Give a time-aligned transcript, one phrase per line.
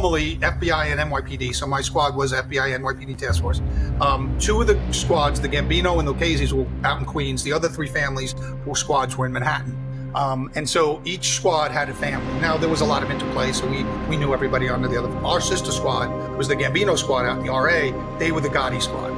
[0.00, 1.52] normally FBI and NYPD.
[1.52, 3.60] So my squad was FBI NYPD task force.
[4.00, 7.42] Um, two of the squads, the Gambino and the Lucchese's, were out in Queens.
[7.42, 9.76] The other three families or squads were in Manhattan.
[10.14, 12.40] Um, and so each squad had a family.
[12.40, 15.10] Now there was a lot of interplay, so we we knew everybody under the other.
[15.26, 16.08] Our sister squad
[16.38, 18.18] was the Gambino squad out in the RA.
[18.18, 19.10] They were the Gotti squad,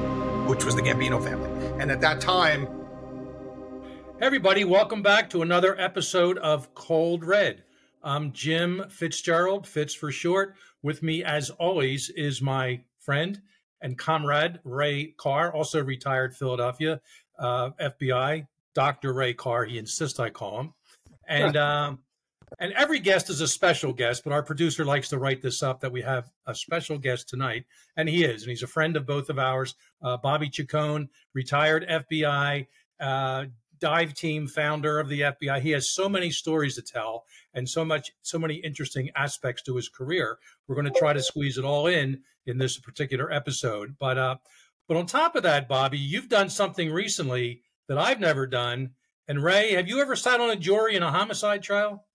[0.49, 1.51] which was the Gambino family.
[1.79, 2.67] And at that time,
[4.19, 7.65] everybody, welcome back to another episode of Cold Red.
[8.03, 10.55] I'm Jim Fitzgerald, Fitz for short.
[10.83, 13.41] With me, as always, is my friend
[13.83, 17.01] and comrade Ray Carr, also retired Philadelphia
[17.39, 19.13] uh, FBI, Dr.
[19.13, 19.65] Ray Carr.
[19.65, 20.75] He insists I call him.
[21.29, 21.99] And um,
[22.59, 25.81] and every guest is a special guest, but our producer likes to write this up
[25.81, 27.65] that we have a special guest tonight,
[27.97, 29.75] and he is, and he's a friend of both of ours.
[30.03, 32.67] Uh, Bobby Chacon, retired FBI,
[32.99, 33.45] uh,
[33.81, 35.61] dive team founder of the FBI.
[35.61, 39.77] He has so many stories to tell and so much, so many interesting aspects to
[39.77, 40.39] his career.
[40.67, 43.97] We're going to try to squeeze it all in in this particular episode.
[43.99, 44.37] But, uh,
[44.89, 48.91] but on top of that, Bobby, you've done something recently that I've never done.
[49.27, 52.07] And Ray, have you ever sat on a jury in a homicide trial?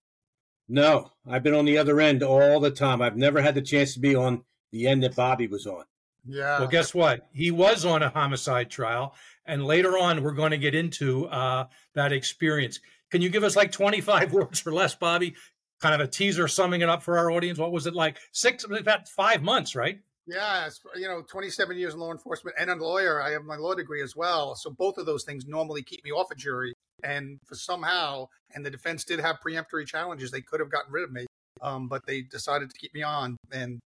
[0.67, 3.01] No, I've been on the other end all the time.
[3.01, 5.85] I've never had the chance to be on the end that Bobby was on.
[6.27, 6.59] Yeah.
[6.59, 7.27] Well, guess what?
[7.31, 11.67] He was on a homicide trial, and later on, we're going to get into uh,
[11.93, 12.79] that experience.
[13.11, 15.35] Can you give us like 25 words or less, Bobby?
[15.79, 17.59] Kind of a teaser summing it up for our audience.
[17.59, 18.17] What was it like?
[18.31, 19.99] Six, about five months, right?
[20.27, 23.21] Yeah, you know, 27 years in law enforcement and a lawyer.
[23.21, 24.55] I have my law degree as well.
[24.55, 26.73] So both of those things normally keep me off a jury.
[27.03, 31.03] And for somehow, and the defense did have preemptory challenges, they could have gotten rid
[31.03, 31.27] of me,
[31.61, 33.37] um, but they decided to keep me on.
[33.51, 33.79] And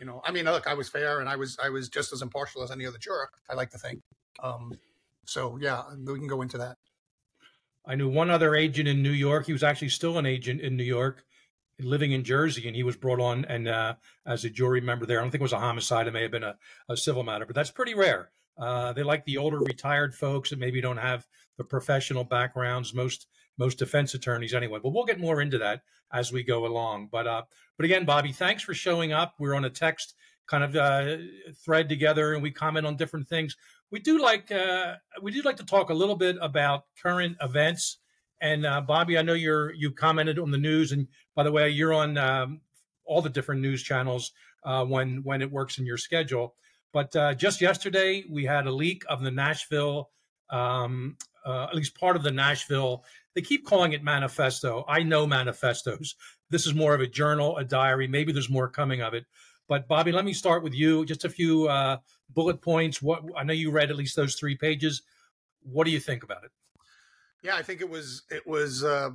[0.00, 2.22] you know, I mean, look, I was fair and I was I was just as
[2.22, 3.28] impartial as any other juror.
[3.48, 4.00] I like to think.
[4.42, 4.72] Um,
[5.26, 6.78] so yeah, we can go into that.
[7.86, 9.46] I knew one other agent in New York.
[9.46, 11.24] He was actually still an agent in New York,
[11.78, 13.94] living in Jersey, and he was brought on and uh,
[14.26, 15.18] as a jury member there.
[15.18, 16.56] I don't think it was a homicide; it may have been a,
[16.88, 18.30] a civil matter, but that's pretty rare.
[18.58, 21.26] Uh, they like the older retired folks that maybe don't have
[21.58, 22.94] the professional backgrounds.
[22.94, 23.26] Most
[23.60, 24.80] most defense attorneys anyway.
[24.82, 25.82] But we'll get more into that
[26.12, 27.10] as we go along.
[27.12, 27.42] But uh,
[27.76, 29.34] but again, Bobby, thanks for showing up.
[29.38, 30.14] We're on a text
[30.48, 31.16] kind of uh,
[31.64, 33.56] thread together, and we comment on different things
[33.90, 37.98] we do like uh, we do like to talk a little bit about current events.
[38.40, 41.70] And uh, Bobby, I know you're you commented on the news, and by the way,
[41.70, 42.60] you're on um,
[43.04, 44.32] all the different news channels
[44.64, 46.54] uh, when when it works in your schedule.
[46.92, 50.10] But uh, just yesterday, we had a leak of the Nashville,
[50.48, 53.04] um, uh, at least part of the Nashville.
[53.34, 54.84] They keep calling it manifesto.
[54.88, 56.14] I know manifestos.
[56.50, 58.08] This is more of a journal, a diary.
[58.08, 59.24] Maybe there's more coming of it.
[59.68, 61.04] But Bobby, let me start with you.
[61.04, 61.98] Just a few uh,
[62.30, 63.00] bullet points.
[63.00, 65.02] What I know you read at least those three pages.
[65.62, 66.50] What do you think about it?
[67.42, 69.10] Yeah, I think it was it was uh,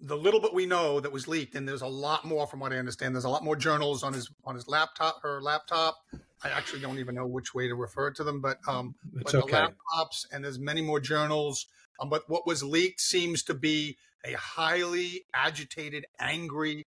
[0.00, 2.72] the little bit we know that was leaked, and there's a lot more from what
[2.72, 3.14] I understand.
[3.14, 5.96] There's a lot more journals on his on his laptop, her laptop.
[6.42, 9.50] I actually don't even know which way to refer to them, but um, but okay.
[9.50, 11.66] the laptops and there's many more journals.
[12.00, 16.84] Um, but what was leaked seems to be a highly agitated, angry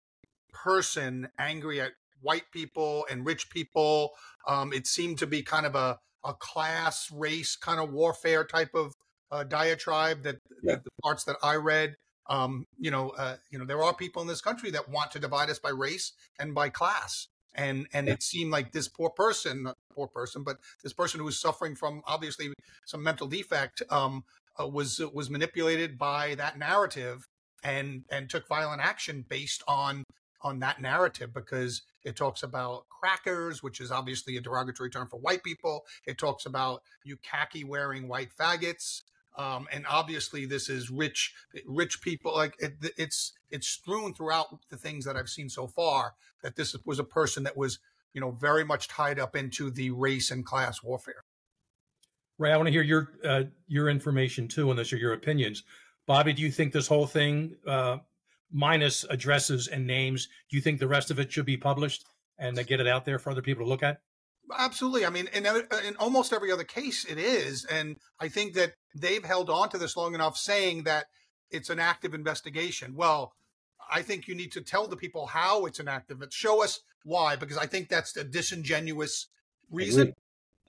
[0.54, 1.92] person, angry at
[2.22, 4.12] white people and rich people.
[4.48, 8.72] Um, it seemed to be kind of a, a class, race kind of warfare type
[8.76, 8.94] of
[9.32, 10.74] uh, diatribe that, yeah.
[10.74, 11.96] that, the parts that I read.
[12.30, 15.20] Um, you know, uh, you know, there are people in this country that want to
[15.20, 18.14] divide us by race and by class, and and yeah.
[18.14, 22.02] it seemed like this poor person, poor person, but this person who was suffering from
[22.06, 22.54] obviously
[22.86, 24.24] some mental defect um,
[24.60, 27.28] uh, was was manipulated by that narrative
[27.64, 30.04] and and took violent action based on
[30.44, 35.20] on that narrative because it talks about crackers, which is obviously a derogatory term for
[35.20, 35.86] white people.
[36.06, 39.04] It talks about you khaki wearing white faggots.
[39.38, 41.34] Um, and obviously this is rich,
[41.66, 42.34] rich people.
[42.34, 46.76] Like it, it's, it's strewn throughout the things that I've seen so far that this
[46.86, 47.80] was a person that was,
[48.14, 51.24] you know, very much tied up into the race and class warfare.
[52.38, 55.64] Ray, I want to hear your, uh, your information too on this or your opinions.
[56.08, 57.98] Bobby, do you think this whole thing, uh,
[58.52, 60.28] minus addresses and names.
[60.50, 62.06] Do you think the rest of it should be published
[62.38, 64.02] and get it out there for other people to look at?
[64.58, 65.06] Absolutely.
[65.06, 67.66] I mean, in, uh, in almost every other case, it is.
[67.66, 71.06] And I think that they've held on to this long enough saying that
[71.50, 72.96] it's an active investigation.
[72.96, 73.34] Well,
[73.92, 76.24] I think you need to tell the people how it's an active.
[76.32, 79.28] Show us why, because I think that's a disingenuous
[79.70, 80.14] reason.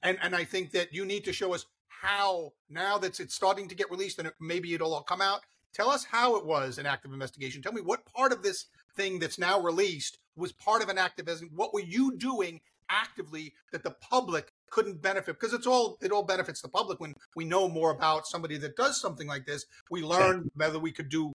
[0.03, 3.69] And and I think that you need to show us how now that it's starting
[3.69, 5.43] to get released and it, maybe it'll all come out.
[5.73, 7.63] Tell us how it was an active investigation.
[7.63, 11.29] Tell me what part of this thing that's now released was part of an active
[11.55, 12.61] what were you doing
[12.93, 17.15] actively that the public couldn't benefit because it's all it all benefits the public when
[17.35, 21.09] we know more about somebody that does something like this we learn whether we could
[21.09, 21.33] do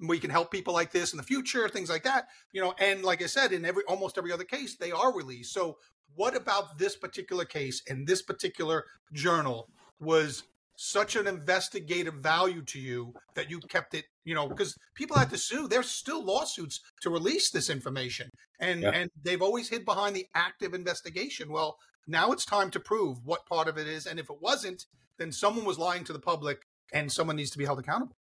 [0.00, 2.26] we can help people like this in the future, things like that.
[2.52, 5.52] You know, and like I said, in every almost every other case, they are released.
[5.52, 5.78] So
[6.14, 9.68] what about this particular case and this particular journal
[10.00, 10.44] was
[10.76, 15.30] such an investigative value to you that you kept it you know because people had
[15.30, 18.28] to sue there's still lawsuits to release this information
[18.60, 18.90] and yeah.
[18.90, 21.76] and they've always hid behind the active investigation well
[22.06, 24.86] now it's time to prove what part of it is and if it wasn't
[25.18, 26.62] then someone was lying to the public
[26.92, 28.16] and someone needs to be held accountable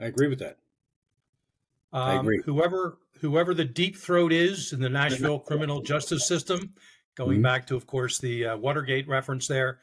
[0.00, 0.58] i agree with that
[1.92, 6.74] um, i agree whoever whoever the deep throat is in the nashville criminal justice system
[7.16, 7.42] going mm-hmm.
[7.42, 9.78] back to of course the uh, watergate reference there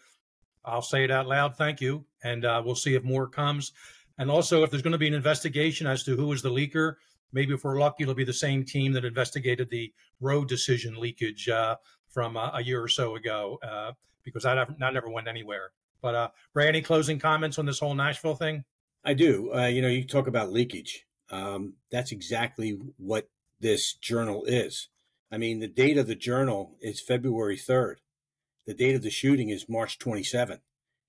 [0.65, 1.55] I'll say it out loud.
[1.55, 2.05] Thank you.
[2.23, 3.71] And uh, we'll see if more comes.
[4.17, 6.95] And also, if there's going to be an investigation as to who was the leaker,
[7.31, 11.49] maybe if we're lucky, it'll be the same team that investigated the Roe decision leakage
[11.49, 11.75] uh,
[12.09, 13.91] from uh, a year or so ago, uh,
[14.23, 15.71] because that, that never went anywhere.
[16.01, 18.63] But uh, Ray, any closing comments on this whole Nashville thing?
[19.03, 19.53] I do.
[19.53, 21.05] Uh, you know, you talk about leakage.
[21.31, 24.89] Um, that's exactly what this journal is.
[25.31, 27.95] I mean, the date of the journal is February 3rd.
[28.67, 30.59] The date of the shooting is March 27th.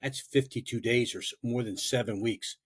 [0.03, 2.57] That's 52 days or more than seven weeks.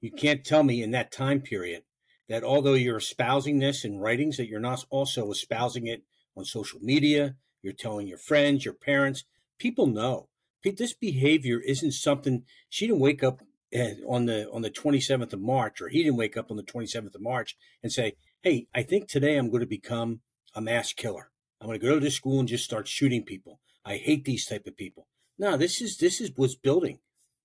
[0.00, 1.82] You can't tell me in that time period
[2.28, 6.02] that although you're espousing this in writings, that you're not also espousing it
[6.36, 7.36] on social media.
[7.62, 9.24] You're telling your friends, your parents.
[9.58, 10.28] People know
[10.64, 13.40] this behavior isn't something she didn't wake up
[13.72, 16.62] eh, on the on the 27th of March, or he didn't wake up on the
[16.62, 20.20] 27th of March and say, "Hey, I think today I'm going to become
[20.54, 21.30] a mass killer.
[21.60, 24.66] I'm going to go to school and just start shooting people." I hate these type
[24.66, 25.06] of people.
[25.38, 26.98] No, this is this is what's building.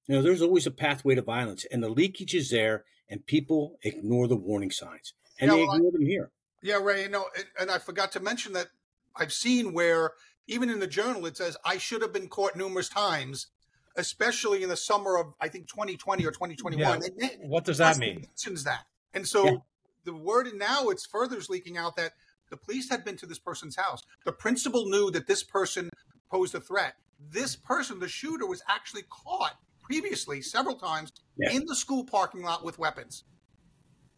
[0.08, 3.78] You know, there's always a pathway to violence, and the leakage is there, and people
[3.84, 6.32] ignore the warning signs, and yeah, they well, ignore them here.
[6.62, 7.04] Yeah, Ray.
[7.04, 7.26] You know,
[7.60, 8.68] and I forgot to mention that
[9.16, 10.12] I've seen where
[10.48, 13.48] even in the journal it says I should have been caught numerous times,
[13.96, 17.02] especially in the summer of I think 2020 or 2021.
[17.18, 17.28] Yeah.
[17.42, 18.22] what does that mean?
[18.22, 19.58] Mentions that, and so yeah.
[20.04, 22.14] the word now it's further leaking out that
[22.52, 24.02] the police had been to this person's house.
[24.24, 25.90] The principal knew that this person
[26.30, 26.96] posed a threat.
[27.32, 29.56] This person, the shooter, was actually caught
[29.86, 31.52] previously several times yeah.
[31.52, 33.24] in the school parking lot with weapons.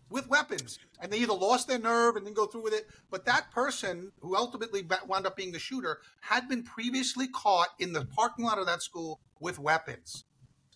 [0.10, 0.80] With weapons.
[1.02, 2.88] And they either lost their nerve and didn't go through with it.
[3.12, 7.92] But that person who ultimately wound up being the shooter had been previously caught in
[7.92, 10.24] the parking lot of that school with weapons.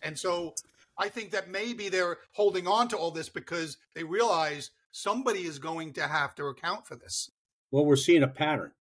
[0.02, 0.54] And so
[0.98, 5.58] I think that maybe they're holding on to all this because they realize somebody is
[5.58, 7.30] going to have to account for this.
[7.70, 8.72] Well, we're seeing a pattern.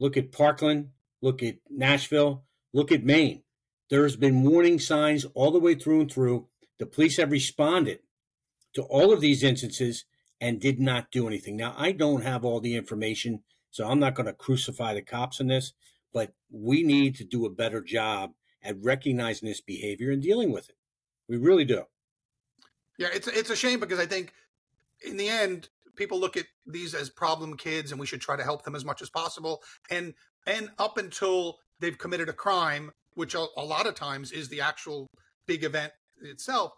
[0.00, 3.42] Look at Parkland, look at Nashville, look at Maine.
[3.90, 6.48] There's been warning signs all the way through and through.
[6.78, 8.00] The police have responded
[8.74, 10.04] to all of these instances
[10.40, 11.56] and did not do anything.
[11.56, 15.40] Now, I don't have all the information, so I'm not going to crucify the cops
[15.40, 15.72] in this,
[16.12, 18.32] but we need to do a better job
[18.62, 20.76] at recognizing this behavior and dealing with it.
[21.28, 21.84] We really do.
[22.98, 24.32] Yeah, it's it's a shame because I think
[25.04, 28.42] in the end people look at these as problem kids and we should try to
[28.42, 30.14] help them as much as possible and
[30.46, 34.60] and up until they've committed a crime which a, a lot of times is the
[34.60, 35.06] actual
[35.46, 35.92] big event
[36.22, 36.72] itself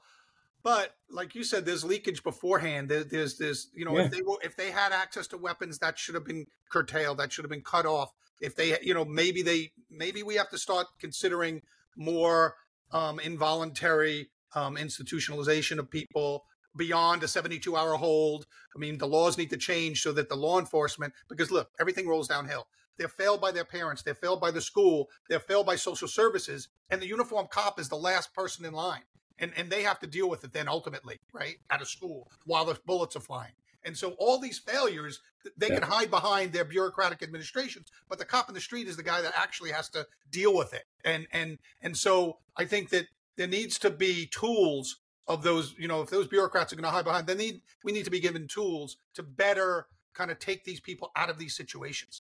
[0.63, 4.05] but like you said there's leakage beforehand there, there's this you know yeah.
[4.05, 7.33] if they were if they had access to weapons that should have been curtailed that
[7.33, 10.59] should have been cut off if they you know maybe they maybe we have to
[10.59, 11.61] start considering
[11.97, 12.55] more
[12.93, 16.45] um, involuntary um, institutionalization of people
[16.77, 18.47] beyond a 72 hour hold.
[18.75, 22.09] I mean, the laws need to change so that the law enforcement, because look, everything
[22.09, 22.67] rolls downhill.
[23.01, 26.69] They're failed by their parents, they're failed by the school, they're failed by social services,
[26.91, 29.05] and the uniform cop is the last person in line.
[29.39, 32.67] And, and they have to deal with it then ultimately, right, at a school while
[32.67, 33.53] the bullets are flying.
[33.85, 35.23] And so all these failures,
[35.57, 35.79] they yeah.
[35.79, 39.23] can hide behind their bureaucratic administrations, but the cop in the street is the guy
[39.23, 40.85] that actually has to deal with it.
[41.03, 43.07] And and and so I think that
[43.39, 46.91] there needs to be tools of those, you know, if those bureaucrats are going to
[46.91, 50.65] hide behind, then need we need to be given tools to better kind of take
[50.65, 52.21] these people out of these situations.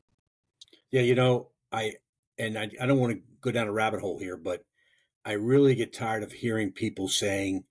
[0.91, 1.93] Yeah, you know, I
[2.37, 4.63] and I, I don't want to go down a rabbit hole here, but
[5.25, 7.65] I really get tired of hearing people saying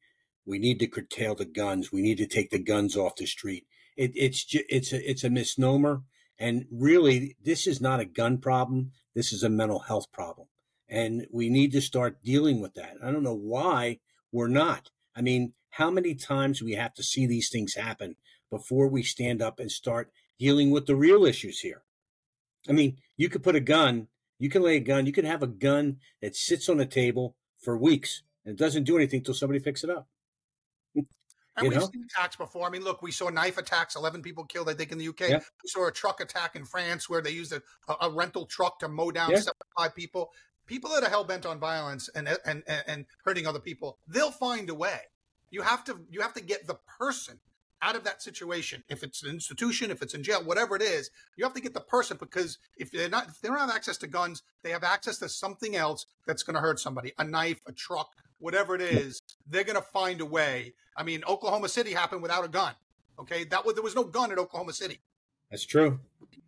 [0.44, 3.66] we need to curtail the guns, we need to take the guns off the street.
[3.96, 6.02] It, it's it's a it's a misnomer,
[6.38, 8.92] and really, this is not a gun problem.
[9.14, 10.48] This is a mental health problem,
[10.88, 12.96] and we need to start dealing with that.
[13.02, 14.90] I don't know why we're not.
[15.16, 18.16] I mean, how many times we have to see these things happen
[18.50, 21.82] before we stand up and start dealing with the real issues here?
[22.68, 24.08] I mean, you could put a gun,
[24.38, 27.36] you can lay a gun, you can have a gun that sits on a table
[27.58, 30.08] for weeks and it doesn't do anything until somebody picks it up.
[31.58, 31.88] And we've know?
[31.90, 32.66] seen attacks before.
[32.66, 35.20] I mean, look, we saw knife attacks, 11 people killed, I think, in the UK.
[35.20, 35.38] Yeah.
[35.38, 37.62] We saw a truck attack in France where they used a,
[38.02, 39.40] a rental truck to mow down yeah.
[39.40, 40.30] 75 people
[40.66, 44.68] people that are hell bent on violence and, and and hurting other people, they'll find
[44.68, 45.00] a way.
[45.50, 47.40] You have to you have to get the person
[47.82, 48.82] out of that situation.
[48.88, 51.74] If it's an institution, if it's in jail, whatever it is, you have to get
[51.74, 54.84] the person because if they're not if they don't have access to guns, they have
[54.84, 58.80] access to something else that's going to hurt somebody, a knife, a truck, whatever it
[58.80, 59.20] is.
[59.48, 60.74] They're going to find a way.
[60.96, 62.74] I mean, Oklahoma City happened without a gun.
[63.18, 65.00] Okay, that was there was no gun at Oklahoma City.
[65.50, 66.00] That's true.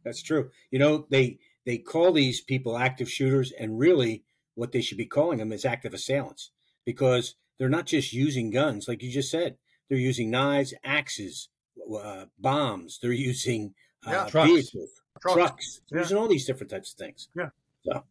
[0.05, 0.51] That's true.
[0.71, 5.07] You know, they they call these people active shooters, and really, what they should be
[5.07, 6.51] calling them is active assailants
[6.85, 9.57] because they're not just using guns, like you just said.
[9.89, 11.49] They're using knives, axes,
[11.95, 12.99] uh, bombs.
[13.01, 13.75] They're using
[14.07, 14.51] uh, yeah, trucks.
[14.51, 14.91] vehicles,
[15.21, 15.35] trucks.
[15.35, 15.81] trucks.
[15.91, 16.05] They're yeah.
[16.05, 17.29] using all these different types of things.
[17.37, 17.51] Yeah.
[17.85, 18.05] So,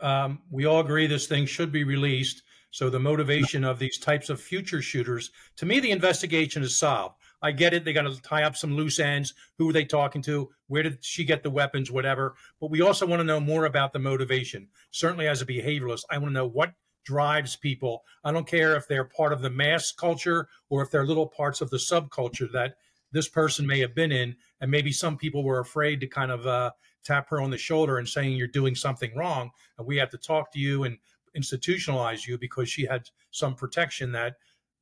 [0.00, 2.42] um, we all agree this thing should be released.
[2.70, 7.14] So the motivation of these types of future shooters, to me, the investigation is solved.
[7.40, 7.84] I get it.
[7.84, 9.32] They got to tie up some loose ends.
[9.56, 10.50] Who are they talking to?
[10.66, 11.90] Where did she get the weapons?
[11.90, 12.34] Whatever.
[12.60, 14.68] But we also want to know more about the motivation.
[14.90, 16.72] Certainly, as a behavioralist, I want to know what
[17.06, 18.02] drives people.
[18.24, 21.60] I don't care if they're part of the mass culture or if they're little parts
[21.60, 22.74] of the subculture that
[23.12, 24.36] this person may have been in.
[24.60, 26.72] And maybe some people were afraid to kind of uh,
[27.04, 29.50] tap her on the shoulder and saying you're doing something wrong.
[29.78, 30.98] And we have to talk to you and
[31.38, 34.34] institutionalize you because she had some protection that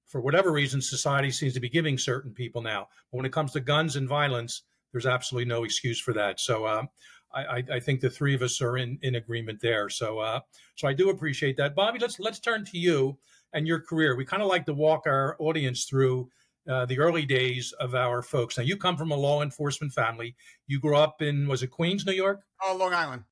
[0.06, 2.88] for whatever reason, society seems to be giving certain people now.
[3.10, 4.62] But when it comes to guns and violence,
[4.92, 6.38] there's absolutely no excuse for that.
[6.38, 6.84] So uh,
[7.34, 9.88] I, I, think the three of us are in, in agreement there.
[9.88, 10.40] So uh,
[10.76, 11.98] so I do appreciate that, Bobby.
[11.98, 13.18] Let's let's turn to you
[13.52, 14.16] and your career.
[14.16, 16.28] We kind of like to walk our audience through
[16.68, 18.56] uh, the early days of our folks.
[18.56, 20.34] Now, you come from a law enforcement family.
[20.66, 22.42] You grew up in was it Queens, New York?
[22.62, 23.24] Oh, Long Island.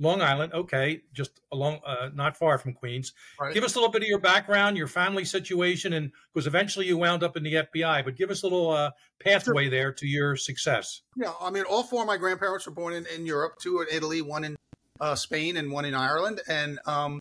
[0.00, 3.12] Long Island, okay, just along, uh, not far from Queens.
[3.38, 3.52] Right.
[3.52, 6.96] Give us a little bit of your background, your family situation, and because eventually you
[6.96, 8.02] wound up in the FBI.
[8.04, 8.92] But give us a little uh,
[9.22, 9.70] pathway sure.
[9.70, 11.02] there to your success.
[11.16, 13.88] Yeah, I mean, all four of my grandparents were born in, in Europe: two in
[13.92, 14.56] Italy, one in
[15.00, 16.40] uh, Spain, and one in Ireland.
[16.48, 17.20] And um,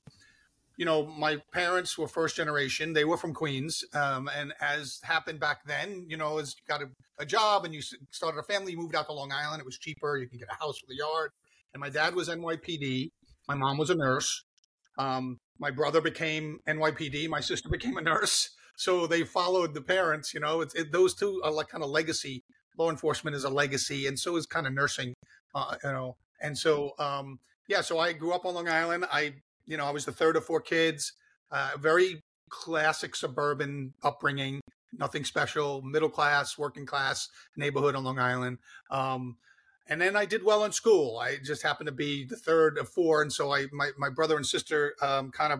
[0.77, 3.83] you know, my parents were first generation; they were from Queens.
[3.93, 7.73] Um, and as happened back then, you know, as you got a, a job and
[7.73, 9.59] you started a family, you moved out to Long Island.
[9.59, 11.31] It was cheaper; you can get a house with a yard
[11.73, 13.09] and my dad was NYPD.
[13.47, 14.43] My mom was a nurse.
[14.97, 17.29] Um, my brother became NYPD.
[17.29, 18.49] My sister became a nurse.
[18.77, 20.33] So they followed the parents.
[20.33, 22.43] You know, it, those two are like kind of legacy.
[22.77, 25.13] Law enforcement is a legacy, and so is kind of nursing.
[25.53, 27.81] Uh, you know, and so um, yeah.
[27.81, 29.05] So I grew up on Long Island.
[29.11, 29.33] I
[29.65, 31.11] you know I was the third of four kids.
[31.51, 34.61] Uh, very classic suburban upbringing.
[34.97, 35.81] Nothing special.
[35.81, 38.59] Middle class, working class neighborhood on Long Island.
[38.89, 39.35] Um,
[39.89, 41.17] and then I did well in school.
[41.17, 44.37] I just happened to be the third of four, and so I my my brother
[44.37, 45.59] and sister um, kind of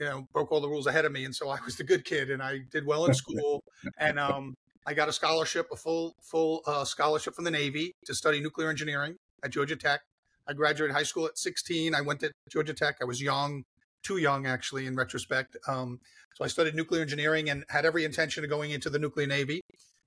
[0.00, 2.04] you know broke all the rules ahead of me, and so I was the good
[2.04, 3.62] kid, and I did well in school,
[3.98, 4.54] and um,
[4.86, 8.70] I got a scholarship, a full full uh, scholarship from the Navy to study nuclear
[8.70, 10.00] engineering at Georgia Tech.
[10.48, 11.94] I graduated high school at 16.
[11.94, 12.96] I went to Georgia Tech.
[13.02, 13.64] I was young,
[14.02, 15.58] too young actually, in retrospect.
[15.68, 16.00] Um,
[16.34, 19.60] so I studied nuclear engineering and had every intention of going into the nuclear Navy.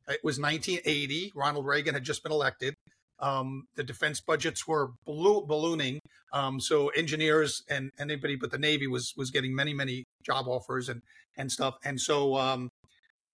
[0.08, 1.34] It was 1980.
[1.36, 2.74] Ronald Reagan had just been elected.
[3.22, 6.00] Um, the defense budgets were ballooning,
[6.34, 10.90] um, so engineers and anybody but the Navy was was getting many many job offers
[10.90, 11.02] and
[11.38, 11.76] and stuff.
[11.84, 12.70] And so, um,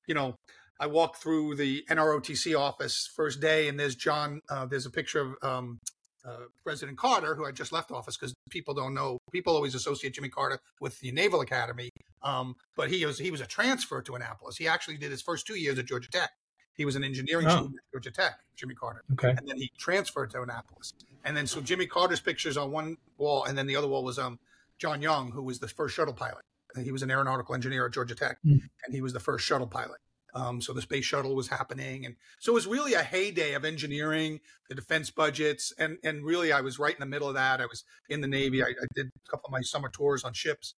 [0.08, 0.36] you know,
[0.80, 4.42] I walked through the NROTC office first day, and there's John.
[4.50, 5.80] Uh, there's a picture of um,
[6.26, 9.18] uh, President Carter, who had just left office, because people don't know.
[9.32, 11.90] People always associate Jimmy Carter with the Naval Academy,
[12.22, 14.58] um, but he was he was a transfer to Annapolis.
[14.58, 16.32] He actually did his first two years at Georgia Tech.
[16.78, 17.50] He was an engineering oh.
[17.50, 19.04] student at Georgia Tech, Jimmy Carter.
[19.14, 19.30] Okay.
[19.30, 20.94] And then he transferred to Annapolis.
[21.26, 24.20] And then so Jimmy Carter's pictures on one wall, and then the other wall was
[24.20, 24.40] um
[24.78, 26.44] John Young, who was the first shuttle pilot.
[26.82, 28.62] He was an aeronautical engineer at Georgia Tech, mm.
[28.86, 29.98] and he was the first shuttle pilot.
[30.36, 33.66] Um, so the space shuttle was happening, and so it was really a heyday of
[33.66, 37.60] engineering, the defense budgets, and and really I was right in the middle of that.
[37.60, 38.62] I was in the Navy.
[38.62, 40.76] I, I did a couple of my summer tours on ships,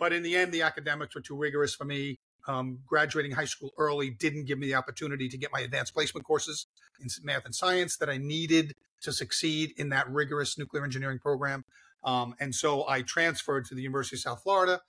[0.00, 3.72] but in the end, the academics were too rigorous for me um, graduating high school
[3.78, 6.66] early didn't give me the opportunity to get my advanced placement courses
[7.00, 8.72] in math and science that I needed
[9.02, 11.64] to succeed in that rigorous nuclear engineering program.
[12.04, 14.80] Um, and so I transferred to the University of South Florida,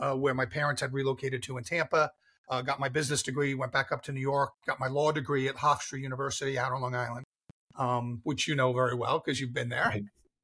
[0.00, 2.10] uh, where my parents had relocated to in Tampa.
[2.48, 5.48] Uh, got my business degree, went back up to New York, got my law degree
[5.48, 7.24] at Hofstra University out on Long Island,
[7.78, 9.90] um, which you know very well because you've been there.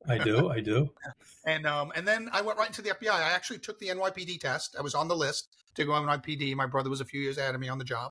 [0.09, 0.91] I do, I do.
[1.47, 3.11] and um, and then I went right into the FBI.
[3.11, 4.77] I actually took the NYPD test.
[4.79, 6.55] I was on the list to go NYPD.
[6.55, 8.11] My brother was a few years ahead of me on the job,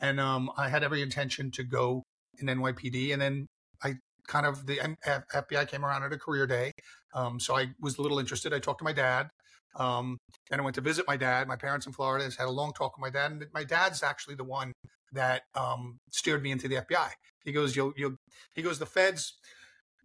[0.00, 2.02] and um, I had every intention to go
[2.38, 3.12] in NYPD.
[3.12, 3.46] And then
[3.82, 3.94] I
[4.26, 6.72] kind of the FBI came around at a career day,
[7.14, 8.52] um, so I was a little interested.
[8.52, 9.28] I talked to my dad.
[9.76, 10.18] Um,
[10.50, 11.46] then I went to visit my dad.
[11.46, 14.34] My parents in Florida had a long talk with my dad, and my dad's actually
[14.34, 14.72] the one
[15.12, 17.10] that um, steered me into the FBI.
[17.44, 18.16] He goes, "You'll, you'll,"
[18.54, 19.34] he goes, "The feds."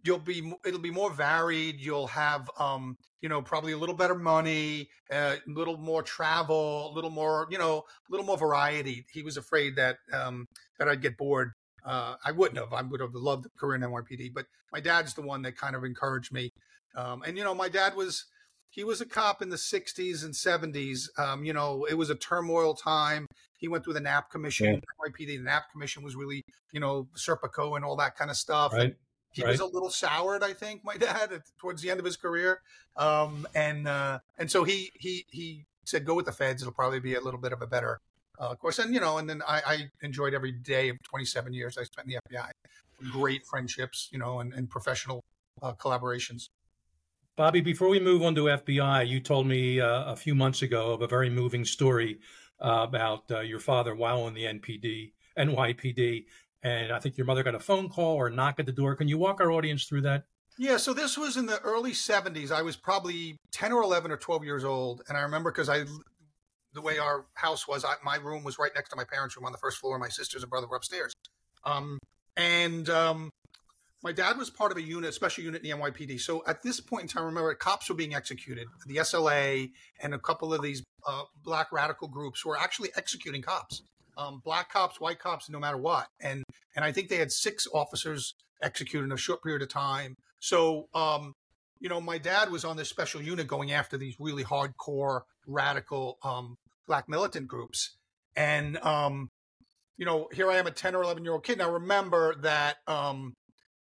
[0.06, 4.14] You'll be it'll be more varied you'll have um you know probably a little better
[4.14, 9.22] money a little more travel a little more you know a little more variety he
[9.22, 10.46] was afraid that um
[10.78, 11.52] that i'd get bored
[11.86, 12.72] uh, I wouldn't have.
[12.72, 15.76] I would have loved a career in NYPD, but my dad's the one that kind
[15.76, 16.50] of encouraged me.
[16.96, 18.24] Um, and you know, my dad was
[18.70, 21.08] he was a cop in the 60s and 70s.
[21.18, 23.26] Um, you know, it was a turmoil time.
[23.56, 25.08] He went through the Knapp Commission, yeah.
[25.08, 25.38] NYPD.
[25.38, 28.72] The Knapp Commission was really, you know, Serpico and all that kind of stuff.
[28.72, 28.96] Right.
[29.36, 29.50] He right.
[29.50, 32.62] was a little soured, I think, my dad, at, towards the end of his career.
[32.96, 36.62] Um, and uh, and so he he he said, "Go with the feds.
[36.62, 38.00] It'll probably be a little bit of a better
[38.38, 41.76] uh, course." And you know, and then I, I, enjoyed every day of 27 years
[41.76, 42.50] I spent in the FBI.
[43.12, 45.22] Great friendships, you know, and, and professional
[45.62, 46.48] uh, collaborations.
[47.36, 50.92] Bobby, before we move on to FBI, you told me uh, a few months ago
[50.94, 52.18] of a very moving story
[52.64, 56.24] uh, about uh, your father while in the NPD, NYPD,
[56.66, 58.96] and I think your mother got a phone call or a knock at the door.
[58.96, 60.24] Can you walk our audience through that?
[60.58, 62.50] Yeah, so this was in the early 70s.
[62.50, 65.84] I was probably 10 or 11 or 12 years old, and I remember because I
[66.72, 69.46] the way our house was, I, my room was right next to my parents' room
[69.46, 69.98] on the first floor.
[69.98, 71.12] My sisters and brother were upstairs.
[71.64, 71.98] Um,
[72.36, 73.30] and um,
[74.02, 76.20] my dad was part of a unit, special unit in the NYPD.
[76.20, 78.66] So at this point in time, I remember, cops were being executed.
[78.86, 79.70] The SLA
[80.02, 83.82] and a couple of these uh, black radical groups were actually executing cops,
[84.16, 86.06] um, black cops, white cops, no matter what.
[86.20, 86.44] And
[86.74, 90.16] and I think they had six officers executed in a short period of time.
[90.40, 91.32] So um,
[91.80, 96.18] you know, my dad was on this special unit going after these really hardcore radical
[96.22, 96.56] um,
[96.86, 97.96] black militant groups,
[98.34, 99.28] and um,
[99.98, 101.58] you know, here I am, a ten or eleven year old kid.
[101.58, 103.34] Now remember that um,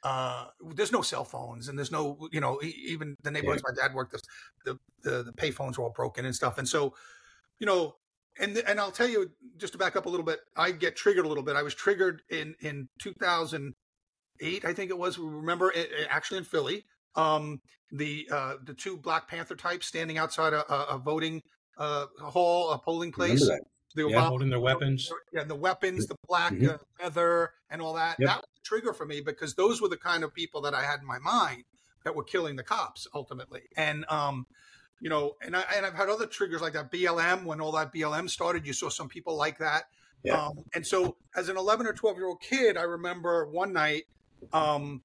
[0.03, 3.73] uh, there's no cell phones and there's no, you know, even the neighborhoods yeah.
[3.75, 4.17] my dad worked,
[4.65, 6.59] the, the, the pay phones were all broken and stuff.
[6.59, 6.95] And so,
[7.59, 7.97] you know,
[8.39, 11.25] and, and I'll tell you just to back up a little bit, I get triggered
[11.25, 11.57] a little bit.
[11.57, 16.45] I was triggered in, in 2008, I think it was, remember it, it, actually in
[16.45, 21.43] Philly, um, the, uh, the two black Panther types standing outside a, a, a voting,
[21.79, 23.49] uh, hall, a polling place
[23.95, 25.11] the yeah, holding their weapons.
[25.33, 26.69] Yeah, the weapons, the black mm-hmm.
[26.69, 28.17] uh, leather, and all that.
[28.19, 28.29] Yep.
[28.29, 30.85] That was a trigger for me because those were the kind of people that I
[30.85, 31.65] had in my mind
[32.05, 33.63] that were killing the cops ultimately.
[33.77, 34.47] And um,
[35.01, 36.91] you know, and I and I've had other triggers like that.
[36.91, 39.85] BLM when all that BLM started, you saw some people like that.
[40.25, 40.47] Yeah.
[40.47, 44.05] Um, and so, as an 11 or 12 year old kid, I remember one night.
[44.53, 45.03] Um,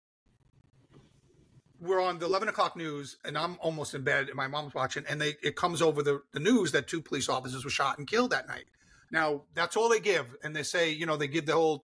[1.79, 5.03] we're on the 11 o'clock news and i'm almost in bed and my mom's watching
[5.10, 8.08] and they it comes over the, the news that two police officers were shot and
[8.08, 8.63] killed that night
[9.13, 11.86] now that's all they give, and they say you know they give the whole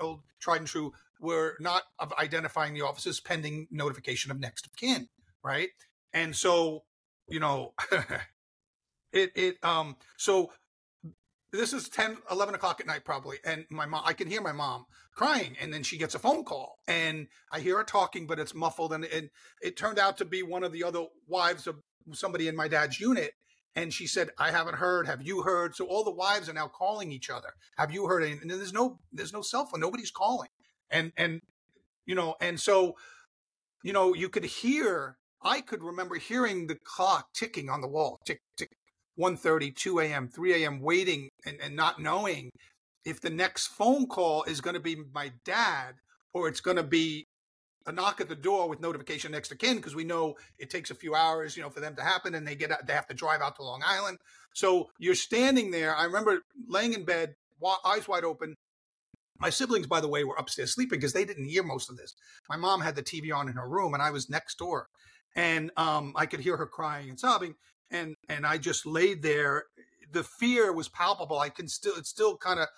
[0.00, 0.92] old tried and true.
[1.20, 1.82] We're not
[2.16, 5.08] identifying the officers pending notification of next of kin,
[5.42, 5.70] right?
[6.14, 6.84] And so
[7.28, 7.72] you know
[9.12, 10.50] it it um so
[11.52, 14.52] this is 10 11 o'clock at night probably and my mom i can hear my
[14.52, 18.38] mom crying and then she gets a phone call and i hear her talking but
[18.38, 19.30] it's muffled and, and
[19.62, 21.76] it turned out to be one of the other wives of
[22.12, 23.32] somebody in my dad's unit
[23.78, 25.06] and she said, "I haven't heard.
[25.06, 27.54] Have you heard?" So all the wives are now calling each other.
[27.76, 28.24] Have you heard?
[28.24, 29.80] And there's no there's no cell phone.
[29.80, 30.48] Nobody's calling.
[30.90, 31.42] And and
[32.04, 32.96] you know, and so
[33.84, 35.16] you know, you could hear.
[35.42, 38.70] I could remember hearing the clock ticking on the wall, tick tick,
[39.18, 42.50] 1.30, 2 a.m., 3 a.m., waiting and, and not knowing
[43.04, 45.94] if the next phone call is going to be my dad
[46.34, 47.26] or it's going to be
[47.86, 50.90] a knock at the door with notification next to kin because we know it takes
[50.90, 53.14] a few hours, you know, for them to happen, and they get they have to
[53.14, 54.18] drive out to Long Island.
[54.54, 55.96] So you're standing there.
[55.96, 57.34] I remember laying in bed,
[57.84, 58.54] eyes wide open.
[59.38, 62.12] My siblings, by the way, were upstairs sleeping because they didn't hear most of this.
[62.50, 64.88] My mom had the TV on in her room, and I was next door,
[65.36, 67.54] and um, I could hear her crying and sobbing,
[67.90, 69.64] and and I just laid there.
[70.10, 71.38] The fear was palpable.
[71.38, 72.68] I can still, it still kind of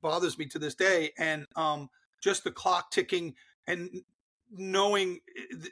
[0.00, 1.88] bothers me to this day, and um,
[2.22, 3.34] just the clock ticking
[3.66, 4.02] and
[4.50, 5.18] knowing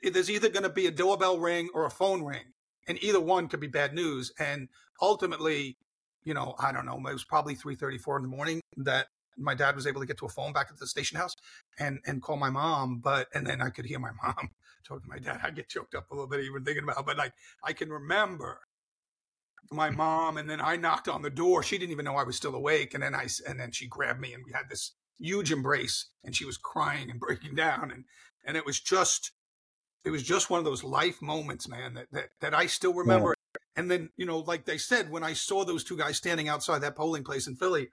[0.03, 2.53] there's either going to be a doorbell ring or a phone ring,
[2.89, 4.33] and either one could be bad news.
[4.39, 4.69] And
[5.01, 5.77] ultimately,
[6.25, 9.07] you know, I don't know, it was probably three thirty four in the morning that
[9.39, 11.35] my dad was able to get to a phone back at the station house
[11.79, 12.99] and and call my mom.
[12.99, 14.51] But and then I could hear my mom
[14.83, 15.41] talking to my dad.
[15.43, 17.33] I get choked up a little bit even thinking about, it, but like
[17.65, 18.61] I can remember
[19.71, 21.63] my mom and then I knocked on the door.
[21.63, 22.95] She didn't even know I was still awake.
[22.95, 26.35] And then I and then she grabbed me and we had this huge embrace and
[26.35, 28.05] she was crying and breaking down and
[28.45, 29.33] and it was just
[30.05, 33.35] it was just one of those life moments man that that, that i still remember
[33.55, 33.81] yeah.
[33.81, 36.81] and then you know like they said when i saw those two guys standing outside
[36.81, 37.89] that polling place in philly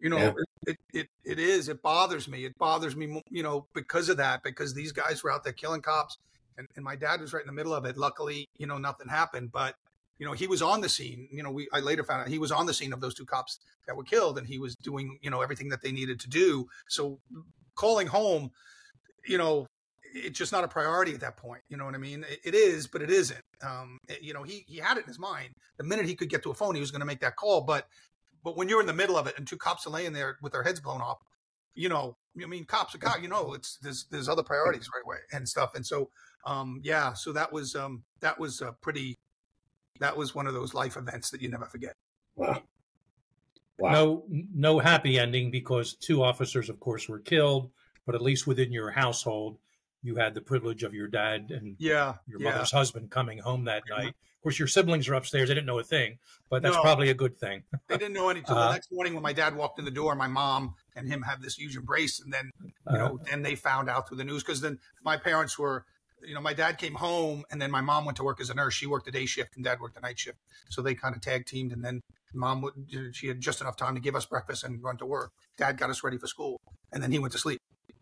[0.00, 0.32] you know yeah.
[0.66, 4.42] it, it it is it bothers me it bothers me you know because of that
[4.42, 6.18] because these guys were out there killing cops
[6.58, 9.08] and, and my dad was right in the middle of it luckily you know nothing
[9.08, 9.74] happened but
[10.18, 12.38] you know he was on the scene you know we i later found out he
[12.38, 15.18] was on the scene of those two cops that were killed and he was doing
[15.22, 17.18] you know everything that they needed to do so
[17.74, 18.50] calling home
[19.26, 19.66] you know
[20.14, 21.62] it's just not a priority at that point.
[21.68, 22.24] You know what I mean?
[22.28, 23.40] It, it is, but it isn't.
[23.62, 25.50] Um, it, you know, he he had it in his mind.
[25.78, 27.60] The minute he could get to a phone, he was going to make that call.
[27.62, 27.86] But
[28.44, 30.52] but when you're in the middle of it and two cops are laying there with
[30.52, 31.18] their heads blown off,
[31.74, 33.22] you know, I mean, cops are cops.
[33.22, 35.74] You know, it's there's there's other priorities right away and stuff.
[35.74, 36.10] And so,
[36.46, 39.18] um, yeah, so that was um that was a pretty
[40.00, 41.94] that was one of those life events that you never forget.
[42.36, 42.62] Wow.
[43.78, 43.92] Wow.
[43.92, 44.24] No,
[44.54, 47.70] no happy ending because two officers, of course, were killed.
[48.04, 49.58] But at least within your household,
[50.02, 52.50] you had the privilege of your dad and yeah, your yeah.
[52.50, 54.14] mother's husband coming home that night.
[54.40, 56.80] Of course, your siblings are upstairs; they didn't know a thing, but that's No.
[56.80, 57.62] probably a good thing.
[57.88, 58.56] They didn't know anything.
[58.56, 61.20] Uh, the next morning, when my dad walked in the door, my mom and him
[61.20, 64.24] have this huge embrace, and then you Uh, know, then they found out through the
[64.24, 65.84] news because then my parents were,
[66.22, 68.54] you know, my dad came home, and then my mom went to work as a
[68.54, 68.72] nurse.
[68.72, 70.38] She worked the day shift, and dad worked the night shift,
[70.70, 72.00] so they kind of tag teamed, and then
[72.32, 72.72] mom would
[73.12, 75.32] she had just enough time to give us breakfast and run to work.
[75.58, 76.58] Dad got us ready for school,
[76.92, 77.60] and then he went to sleep.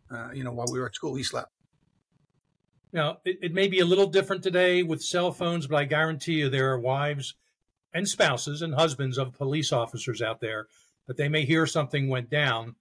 [0.08, 1.50] Uh, you know, while we were at school, he slept.
[2.92, 6.34] Now, it, it may be a little different today with cell phones, but I guarantee
[6.34, 7.34] you there are wives
[7.92, 10.66] and spouses and husbands of police officers out there
[11.06, 12.76] that they may hear something went down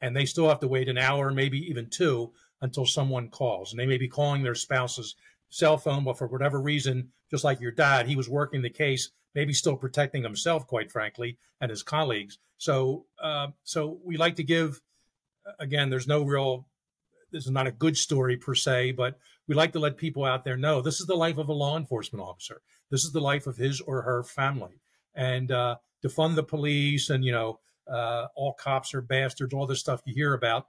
[0.00, 3.72] and they still have to wait an hour, maybe even two, until someone calls.
[3.72, 5.14] And they may be calling their spouse's
[5.50, 9.10] cell phone, but for whatever reason, just like your dad, he was working the case,
[9.34, 12.38] maybe still protecting himself, quite frankly, and his colleagues.
[12.58, 14.80] So, uh, so we like to give.
[15.58, 16.66] Again, there's no real.
[17.32, 20.44] This is not a good story per se, but we like to let people out
[20.44, 22.60] there know this is the life of a law enforcement officer.
[22.90, 24.80] This is the life of his or her family,
[25.14, 29.80] and uh, defund the police and you know uh, all cops are bastards, all this
[29.80, 30.66] stuff you hear about.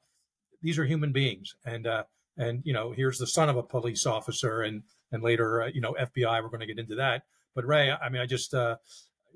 [0.61, 2.03] These are human beings, and uh,
[2.37, 5.81] and you know here's the son of a police officer, and and later uh, you
[5.81, 6.41] know FBI.
[6.41, 7.23] We're going to get into that,
[7.55, 8.77] but Ray, I mean, I just uh,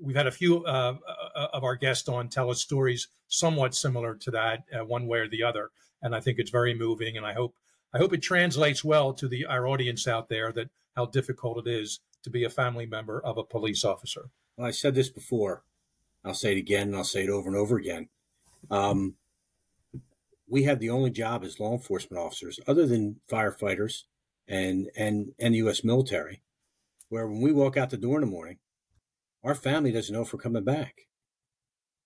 [0.00, 0.96] we've had a few uh,
[1.34, 5.18] uh, of our guests on tell us stories somewhat similar to that, uh, one way
[5.18, 5.70] or the other,
[6.02, 7.54] and I think it's very moving, and I hope
[7.92, 11.70] I hope it translates well to the our audience out there that how difficult it
[11.70, 14.30] is to be a family member of a police officer.
[14.56, 15.62] Well, I said this before.
[16.24, 18.08] I'll say it again, and I'll say it over and over again.
[18.70, 19.14] Um,
[20.48, 24.04] we have the only job as law enforcement officers, other than firefighters
[24.48, 25.84] and and and the U.S.
[25.84, 26.42] military,
[27.08, 28.58] where when we walk out the door in the morning,
[29.44, 31.06] our family doesn't know if we're coming back.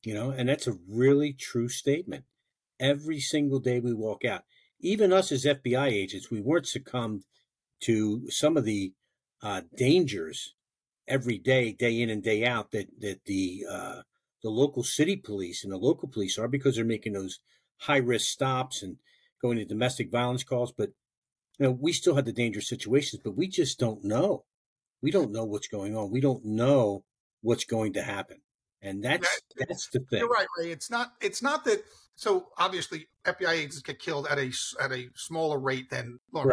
[0.02, 2.24] You know, and that's a really true statement.
[2.80, 4.42] Every single day we walk out,
[4.80, 7.24] even us as FBI agents, we weren't succumbed
[7.82, 8.94] to some of the
[9.42, 10.54] uh, dangers
[11.06, 14.02] every day, day in and day out that that the uh,
[14.42, 17.40] the local city police and the local police are because they're making those
[17.80, 18.96] high risk stops and
[19.42, 20.72] going to domestic violence calls.
[20.72, 20.90] But
[21.58, 24.44] you know, we still had the dangerous situations, but we just don't know.
[25.02, 26.10] We don't know what's going on.
[26.10, 27.04] We don't know
[27.42, 28.40] what's going to happen,
[28.82, 30.20] and that's That- that's the thing.
[30.20, 30.70] You're right, Ray.
[30.72, 31.12] It's not.
[31.20, 31.84] It's not that.
[32.14, 36.44] So obviously, FBI agents get killed at a at a smaller rate than law.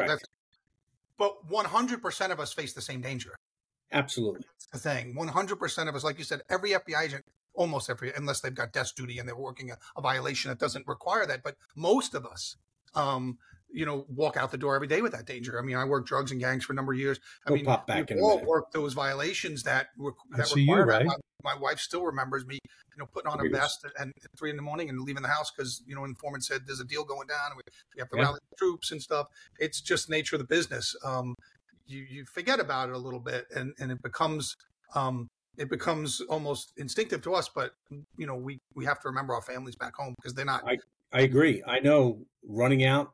[1.17, 3.35] But 100 percent of us face the same danger.
[3.91, 4.41] Absolutely.
[4.41, 5.15] That's the thing.
[5.15, 8.71] 100 percent of us, like you said, every FBI agent, almost every, unless they've got
[8.71, 11.43] desk duty and they're working a, a violation that doesn't require that.
[11.43, 12.55] But most of us,
[12.93, 13.37] um,
[13.69, 15.59] you know, walk out the door every day with that danger.
[15.59, 17.19] I mean, I worked drugs and gangs for a number of years.
[17.45, 20.75] I We'll mean, pop back we all worked those violations that were I that you.
[20.83, 21.03] Ray.
[21.03, 24.49] My, my wife still remembers me, you know, putting on a vest and at three
[24.49, 27.03] in the morning and leaving the house because you know, informant said there's a deal
[27.03, 27.51] going down.
[27.51, 27.61] And we,
[27.95, 28.23] we have to Yeah.
[28.23, 29.27] rally the troops and stuff.
[29.59, 30.95] It's just nature of the business.
[31.03, 31.35] Um,
[31.85, 34.55] you you forget about it a little bit, and and it becomes
[34.95, 35.27] um
[35.57, 37.49] it becomes almost instinctive to us.
[37.53, 37.71] But
[38.17, 40.63] you know, we we have to remember our families back home because they're not.
[41.13, 41.63] I agree.
[41.65, 43.11] I know running out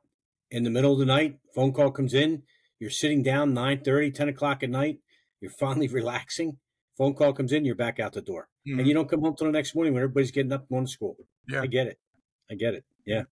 [0.51, 2.43] in the middle of the night, phone call comes in,
[2.79, 4.99] you're sitting down 9 30, 10 o'clock at night,
[5.41, 6.58] you're finally relaxing,
[6.97, 8.49] phone call comes in, you're back out the door.
[8.65, 10.86] And you don't come home till the next morning when everybody's getting up and going
[10.86, 11.17] to school.
[11.49, 11.62] Yeah.
[11.62, 11.99] I get it.
[12.49, 12.86] I get it.
[13.06, 13.23] Yeah.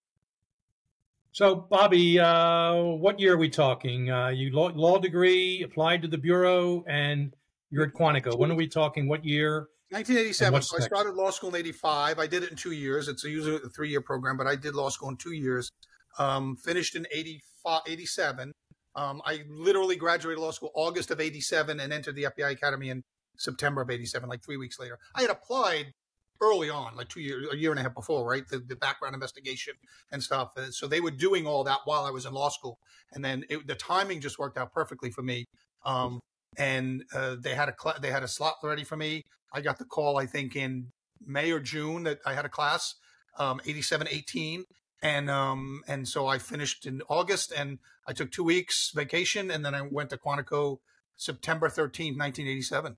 [1.31, 4.11] So, Bobby, uh, what year are we talking?
[4.11, 7.33] Uh, you law, law degree, applied to the bureau, and
[7.69, 8.37] you're at Quantico.
[8.37, 9.07] When are we talking?
[9.07, 9.69] What year?
[9.91, 10.53] 1987.
[10.53, 12.19] what's So I started law school in 85.
[12.19, 13.07] I did it in two years.
[13.07, 15.71] It's a usually a three year program, but I did law school in two years.
[16.19, 18.51] Um, finished in 85, 87.
[18.95, 23.03] Um, I literally graduated law school August of 87 and entered the FBI Academy in
[23.37, 24.99] September of 87, like three weeks later.
[25.15, 25.93] I had applied
[26.41, 28.47] early on, like two years, a year and a half before, right?
[28.47, 29.75] The, the background investigation
[30.11, 30.51] and stuff.
[30.57, 32.79] Uh, So they were doing all that while I was in law school.
[33.13, 35.45] And then it, the timing just worked out perfectly for me.
[35.85, 36.19] Um,
[36.57, 39.21] and uh, they had a cl- they had a slot ready for me.
[39.53, 40.87] I got the call, I think, in
[41.25, 42.95] May or June that I had a class,
[43.37, 44.65] um, 87, 18.
[45.01, 49.65] And um, and so I finished in August and I took two weeks vacation and
[49.65, 50.77] then I went to Quantico
[51.15, 52.97] September 13th, 1987,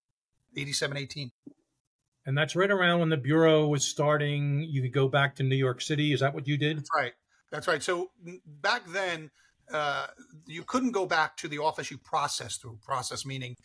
[0.55, 1.31] 87, 18.
[2.25, 4.63] And that's right around when the bureau was starting.
[4.69, 6.13] You could go back to New York City.
[6.13, 6.77] Is that what you did?
[6.77, 7.13] That's right.
[7.51, 7.83] That's right.
[7.83, 8.11] So
[8.45, 9.29] back then,
[9.71, 10.07] uh,
[10.47, 12.79] you couldn't go back to the office you processed through.
[12.85, 13.55] Process meaning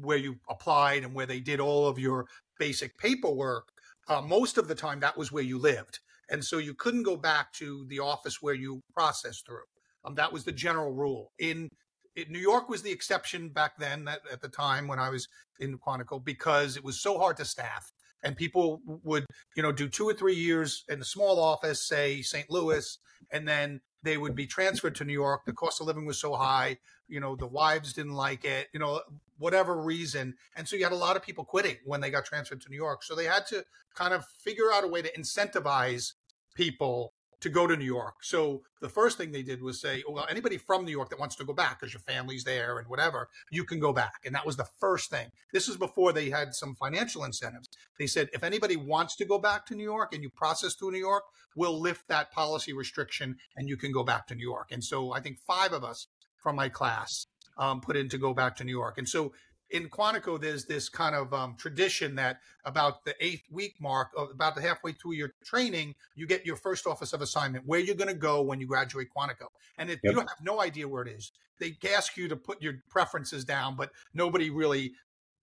[0.00, 2.26] where you applied and where they did all of your
[2.58, 3.68] basic paperwork.
[4.08, 6.00] Uh, most of the time, that was where you lived,
[6.32, 9.68] and so you couldn't go back to the office where you processed through.
[10.04, 11.30] Um, that was the general rule.
[11.38, 11.68] In,
[12.16, 15.28] in New York was the exception back then at, at the time when I was
[15.60, 17.92] in Quantico because it was so hard to staff
[18.22, 22.22] and people would you know do two or three years in a small office say
[22.22, 22.98] st louis
[23.30, 26.34] and then they would be transferred to new york the cost of living was so
[26.34, 26.76] high
[27.08, 29.00] you know the wives didn't like it you know
[29.38, 32.60] whatever reason and so you had a lot of people quitting when they got transferred
[32.60, 33.64] to new york so they had to
[33.94, 36.12] kind of figure out a way to incentivize
[36.54, 37.12] people
[37.42, 38.14] to go to New York.
[38.22, 41.34] So the first thing they did was say, well, anybody from New York that wants
[41.36, 44.20] to go back because your family's there and whatever, you can go back.
[44.24, 45.26] And that was the first thing.
[45.52, 47.68] This is before they had some financial incentives.
[47.98, 50.92] They said, if anybody wants to go back to New York and you process through
[50.92, 51.24] New York,
[51.56, 54.68] we'll lift that policy restriction and you can go back to New York.
[54.70, 56.06] And so I think five of us
[56.40, 57.26] from my class
[57.58, 58.98] um, put in to go back to New York.
[58.98, 59.32] And so
[59.72, 64.54] in Quantico, there's this kind of um, tradition that about the eighth week mark, about
[64.54, 68.08] the halfway through your training, you get your first office of assignment, where you're going
[68.08, 69.46] to go when you graduate Quantico.
[69.78, 70.12] And if yep.
[70.12, 73.74] you have no idea where it is, they ask you to put your preferences down,
[73.74, 74.92] but nobody really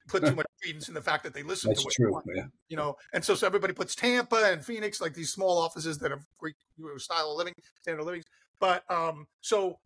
[0.07, 2.13] put too much credence in the fact that they listen That's to what true, you
[2.13, 2.43] want, yeah.
[2.67, 2.97] you know.
[3.13, 6.55] And so, so everybody puts Tampa and Phoenix, like these small offices that have great
[6.97, 8.23] style of living, standard of living.
[8.59, 9.79] But um, so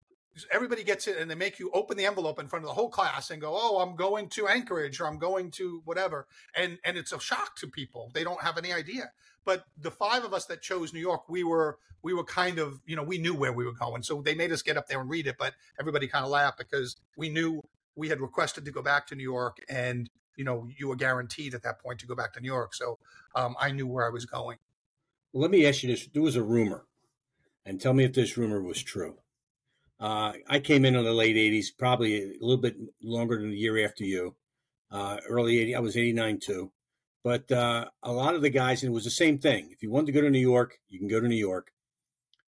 [0.51, 2.89] everybody gets it and they make you open the envelope in front of the whole
[2.89, 6.27] class and go oh i'm going to anchorage or i'm going to whatever.
[6.55, 8.11] And and it's a shock to people.
[8.13, 9.11] They don't have any idea.
[9.45, 12.81] But the five of us that chose new york we were we were kind of
[12.85, 14.03] you know we knew where we were going.
[14.03, 16.57] So they made us get up there and read it but everybody kind of laughed
[16.57, 17.61] because we knew
[17.95, 21.53] we had requested to go back to new york and you know you were guaranteed
[21.53, 22.73] at that point to go back to new york.
[22.73, 22.97] So
[23.35, 24.57] um, i knew where i was going.
[25.35, 26.07] Let me ask you this.
[26.07, 26.85] There was a rumor
[27.65, 29.17] and tell me if this rumor was true
[29.99, 33.57] uh, I came in in the late 80s, probably a little bit longer than the
[33.57, 34.35] year after you.
[34.91, 36.71] Uh, early 80, I was 89 too.
[37.23, 39.69] But uh, a lot of the guys, and it was the same thing.
[39.71, 41.71] If you wanted to go to New York, you can go to New York.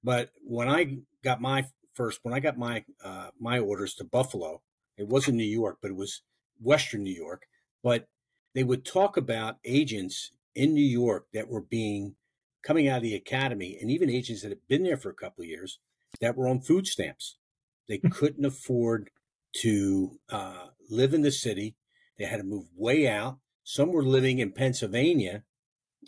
[0.03, 4.61] But when I got my first, when I got my uh, my orders to Buffalo,
[4.97, 6.21] it wasn't New York, but it was
[6.61, 7.43] Western New York.
[7.81, 8.07] But
[8.53, 12.15] they would talk about agents in New York that were being
[12.63, 15.43] coming out of the academy, and even agents that had been there for a couple
[15.43, 15.79] of years
[16.21, 17.37] that were on food stamps.
[17.87, 18.09] They hmm.
[18.09, 19.09] couldn't afford
[19.61, 21.75] to uh, live in the city.
[22.17, 23.39] They had to move way out.
[23.63, 25.43] Some were living in Pennsylvania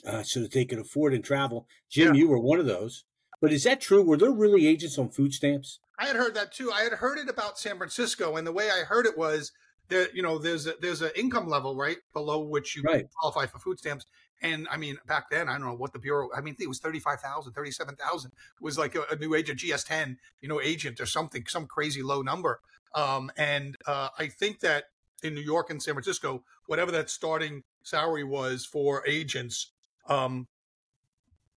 [0.06, 1.68] uh, so that they could afford and travel.
[1.90, 2.22] Jim, yeah.
[2.22, 3.06] you were one of those.
[3.42, 4.04] But is that true?
[4.04, 5.80] Were there really agents on food stamps?
[6.00, 6.72] I had heard that too.
[6.72, 9.52] I had heard it about San Francisco, and the way I heard it was
[9.90, 13.06] that you know there's a, there's an income level right below which you right.
[13.20, 14.06] qualify for food stamps,
[14.42, 16.80] and I mean, back then, I don't know what the bureau, I mean, it was
[16.80, 21.66] 35,000, 37,000 was like a, a, new agent, GS10, you know, agent or something, some
[21.66, 22.60] crazy low number.
[22.94, 24.86] Um, and uh, I think that
[25.24, 29.72] in New York and San Francisco, whatever that starting salary was for agents
[30.08, 30.48] um,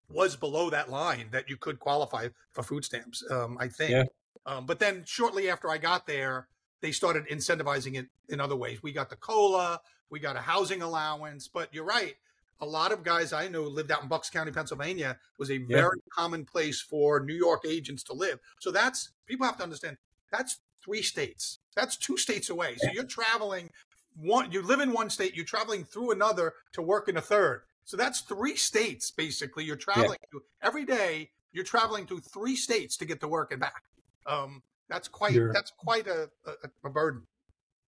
[0.08, 3.90] was below that line that you could qualify for food stamps, um, I think.
[3.90, 4.04] Yeah.
[4.46, 6.48] Um, but then shortly after I got there,
[6.80, 8.82] they started incentivizing it in other ways.
[8.82, 12.16] We got the COLA, we got a housing allowance, but you're right
[12.60, 15.64] a lot of guys I know lived out in Bucks County, Pennsylvania, was a yeah.
[15.68, 18.38] very common place for New York agents to live.
[18.60, 19.96] So that's people have to understand
[20.30, 21.58] that's three states.
[21.76, 22.76] That's two states away.
[22.76, 23.70] So you're traveling
[24.16, 27.62] one you live in one state, you're traveling through another to work in a third.
[27.84, 30.38] So that's three states basically you're traveling yeah.
[30.38, 31.30] to every day.
[31.52, 33.82] You're traveling through three states to get to work and back.
[34.26, 36.52] Um, that's quite you're, that's quite a, a,
[36.84, 37.22] a burden.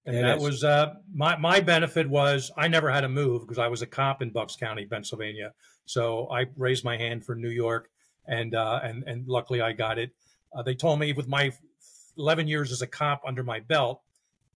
[0.04, 3.68] And that was uh, my my benefit was I never had to move because I
[3.68, 5.52] was a cop in Bucks County, Pennsylvania.
[5.84, 7.88] So I raised my hand for New York,
[8.26, 10.10] and uh, and and luckily I got it.
[10.52, 11.52] Uh, they told me with my
[12.18, 14.02] 11 years as a cop under my belt,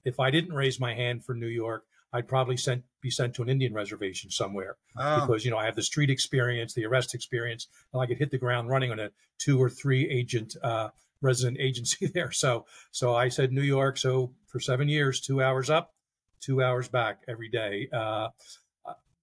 [0.05, 3.43] if I didn't raise my hand for New York, I'd probably sent be sent to
[3.43, 5.21] an Indian reservation somewhere oh.
[5.21, 8.31] because you know I have the street experience, the arrest experience, and I could hit
[8.31, 10.89] the ground running on a two or three agent uh,
[11.21, 12.31] resident agency there.
[12.31, 13.99] So so I said New York.
[13.99, 15.95] So for seven years, two hours up,
[16.41, 17.89] two hours back every day.
[17.93, 18.29] Uh,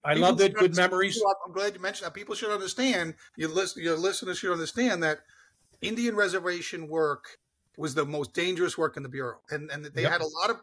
[0.05, 0.53] I love it.
[0.53, 1.21] Good memories.
[1.45, 2.13] I'm glad you mentioned that.
[2.13, 3.15] People should understand.
[3.37, 5.19] Your listen, your listeners should understand that
[5.81, 7.39] Indian reservation work
[7.77, 10.11] was the most dangerous work in the bureau, and and they yep.
[10.11, 10.59] had a lot of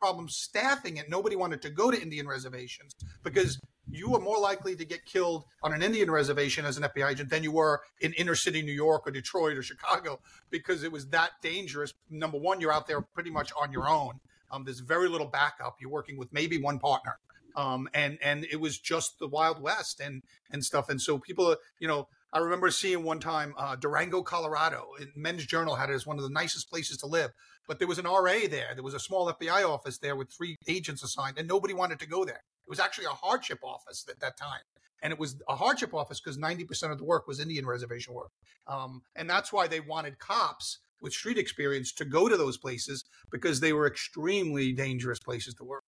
[0.00, 1.08] problems staffing it.
[1.08, 3.58] Nobody wanted to go to Indian reservations because
[3.90, 7.30] you were more likely to get killed on an Indian reservation as an FBI agent
[7.30, 10.20] than you were in inner city New York or Detroit or Chicago
[10.50, 11.94] because it was that dangerous.
[12.10, 14.20] Number one, you're out there pretty much on your own.
[14.50, 15.76] Um, there's very little backup.
[15.80, 17.18] You're working with maybe one partner.
[17.56, 20.88] Um, and and it was just the Wild West and and stuff.
[20.88, 24.86] And so people, you know, I remember seeing one time uh, Durango, Colorado.
[25.16, 27.32] Men's Journal had it as one of the nicest places to live.
[27.66, 28.72] But there was an RA there.
[28.74, 32.06] There was a small FBI office there with three agents assigned, and nobody wanted to
[32.06, 32.42] go there.
[32.68, 34.60] It was actually a hardship office at that time.
[35.00, 38.30] And it was a hardship office because 90% of the work was Indian reservation work.
[38.66, 43.06] Um, and that's why they wanted cops with street experience to go to those places
[43.30, 45.82] because they were extremely dangerous places to work.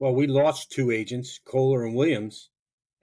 [0.00, 2.50] Well, we lost two agents, Coler and Williams,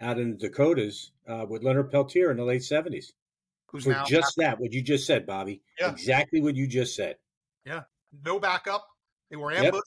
[0.02, 3.14] out in the Dakotas uh, with Leonard Peltier in the late 70s.
[3.68, 5.62] Who's For now just that, what you just said, Bobby.
[5.80, 5.92] Yeah.
[5.92, 7.16] Exactly what you just said.
[7.66, 7.84] Yeah.
[8.26, 8.86] No backup.
[9.30, 9.74] They were ambushed.
[9.74, 9.84] Yep.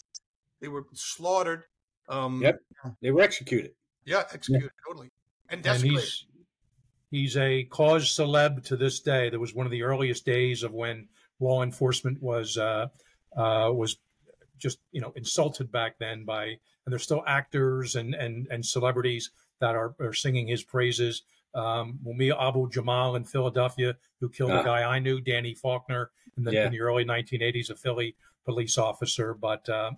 [0.63, 1.65] They were slaughtered.
[2.09, 2.61] Um, yep.
[3.01, 3.73] They were executed.
[4.05, 4.73] Yeah, executed yep.
[4.87, 5.11] totally.
[5.49, 6.27] And, and he's,
[7.11, 9.31] he's a cause celeb to this day.
[9.31, 11.09] That was one of the earliest days of when
[11.41, 12.89] law enforcement was uh,
[13.37, 13.97] uh, was
[14.59, 19.31] just you know insulted back then by and there's still actors and and and celebrities
[19.61, 21.23] that are, are singing his praises.
[21.55, 26.45] Um, Mumia Abu Jamal in Philadelphia, who killed a guy I knew, Danny Faulkner, in
[26.45, 26.67] the, yeah.
[26.67, 29.35] in the early 1980s, a Philly police officer.
[29.35, 29.91] But uh,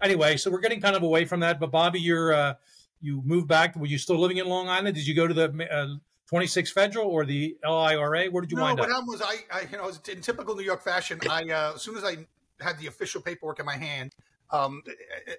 [0.00, 1.60] anyway, so we're getting kind of away from that.
[1.60, 2.54] But Bobby, you're uh,
[3.00, 3.76] you moved back.
[3.76, 4.94] Were you still living in Long Island?
[4.94, 8.26] Did you go to the uh, 26 Federal or the LIRA?
[8.26, 8.88] Where did you no, wind up?
[8.88, 11.82] No, what was I, I, you know, in typical New York fashion, I uh, as
[11.82, 12.26] soon as I
[12.60, 14.14] had the official paperwork in my hand,
[14.50, 14.82] um,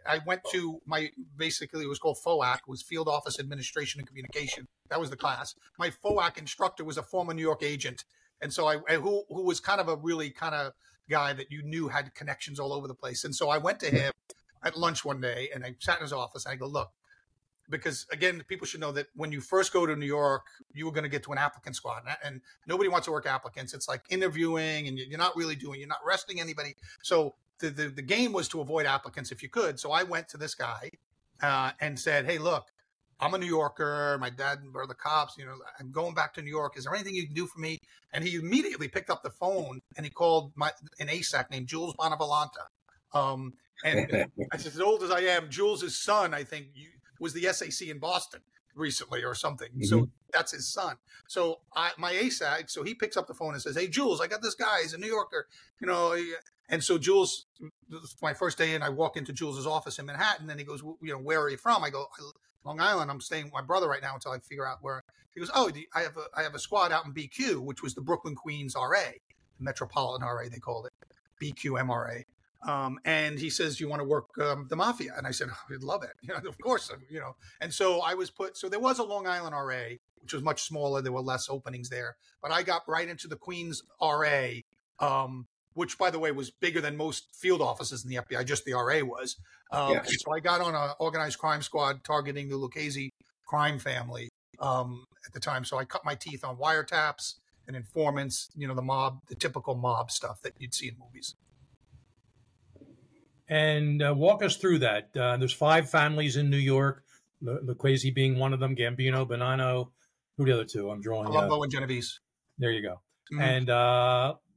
[0.05, 4.67] I went to my basically it was called FOAC, was Field Office Administration and Communication.
[4.89, 5.55] That was the class.
[5.79, 8.05] My FOAC instructor was a former New York agent,
[8.41, 10.73] and so I who who was kind of a really kind of
[11.09, 13.23] guy that you knew had connections all over the place.
[13.23, 14.11] And so I went to him
[14.63, 16.45] at lunch one day, and I sat in his office.
[16.45, 16.91] And I go, look,
[17.69, 20.91] because again, people should know that when you first go to New York, you were
[20.91, 23.73] going to get to an applicant squad, and nobody wants to work applicants.
[23.73, 26.75] It's like interviewing, and you're not really doing, you're not resting anybody.
[27.01, 29.79] So the, the, the game was to avoid applicants if you could.
[29.79, 30.89] So I went to this guy
[31.41, 32.65] uh, and said, "Hey, look,
[33.19, 34.17] I'm a New Yorker.
[34.19, 35.37] My dad were the cops.
[35.37, 36.77] You know, I'm going back to New York.
[36.77, 37.79] Is there anything you can do for me?"
[38.11, 41.95] And he immediately picked up the phone and he called my an ASAC named Jules
[41.95, 42.67] Bonavolonta.
[43.13, 46.67] Um, and as old as I am, Jules's son, I think,
[47.19, 48.41] was the SAC in Boston
[48.75, 49.69] recently or something.
[49.69, 49.83] Mm-hmm.
[49.83, 50.95] So that's his son.
[51.27, 54.27] So I, my ASAC, so he picks up the phone and says, "Hey, Jules, I
[54.27, 54.81] got this guy.
[54.81, 55.47] He's a New Yorker.
[55.79, 56.15] You know,
[56.69, 57.45] and so Jules,
[58.21, 61.13] my first day in, I walk into Jules's office in Manhattan, and he goes, "You
[61.13, 62.07] know, where are you from?" I go,
[62.63, 63.11] "Long Island.
[63.11, 65.71] I'm staying with my brother right now until I figure out where." He goes, "Oh,
[65.95, 68.75] I have a I have a squad out in BQ, which was the Brooklyn Queens
[68.75, 69.11] RA,
[69.57, 70.93] the Metropolitan RA, they called it,
[71.41, 72.25] BQ MRA."
[72.65, 75.73] Um, and he says, "You want to work um, the mafia?" And I said, oh,
[75.73, 78.57] "I'd love it, you know, of course, you know." And so I was put.
[78.57, 81.01] So there was a Long Island RA, which was much smaller.
[81.01, 84.47] There were less openings there, but I got right into the Queens RA,
[84.99, 88.45] um, which, by the way, was bigger than most field offices in the FBI.
[88.45, 89.35] Just the RA was.
[89.71, 90.15] Um, yes.
[90.23, 93.11] So I got on an organized crime squad targeting the Lucchese
[93.45, 95.65] crime family um, at the time.
[95.65, 97.35] So I cut my teeth on wiretaps
[97.67, 98.49] and informants.
[98.55, 101.35] You know, the mob, the typical mob stuff that you'd see in movies
[103.47, 105.15] and uh, walk us through that.
[105.15, 107.03] Uh, there's five families in New York,
[107.41, 109.89] Lucchese being one of them, Gambino, Bonanno.
[110.37, 110.89] Who the other two?
[110.89, 111.27] I'm drawing.
[111.27, 112.19] Colombo uh, and Genovese.
[112.57, 113.01] There you go.
[113.31, 113.41] Mm-hmm.
[113.41, 113.73] And uh,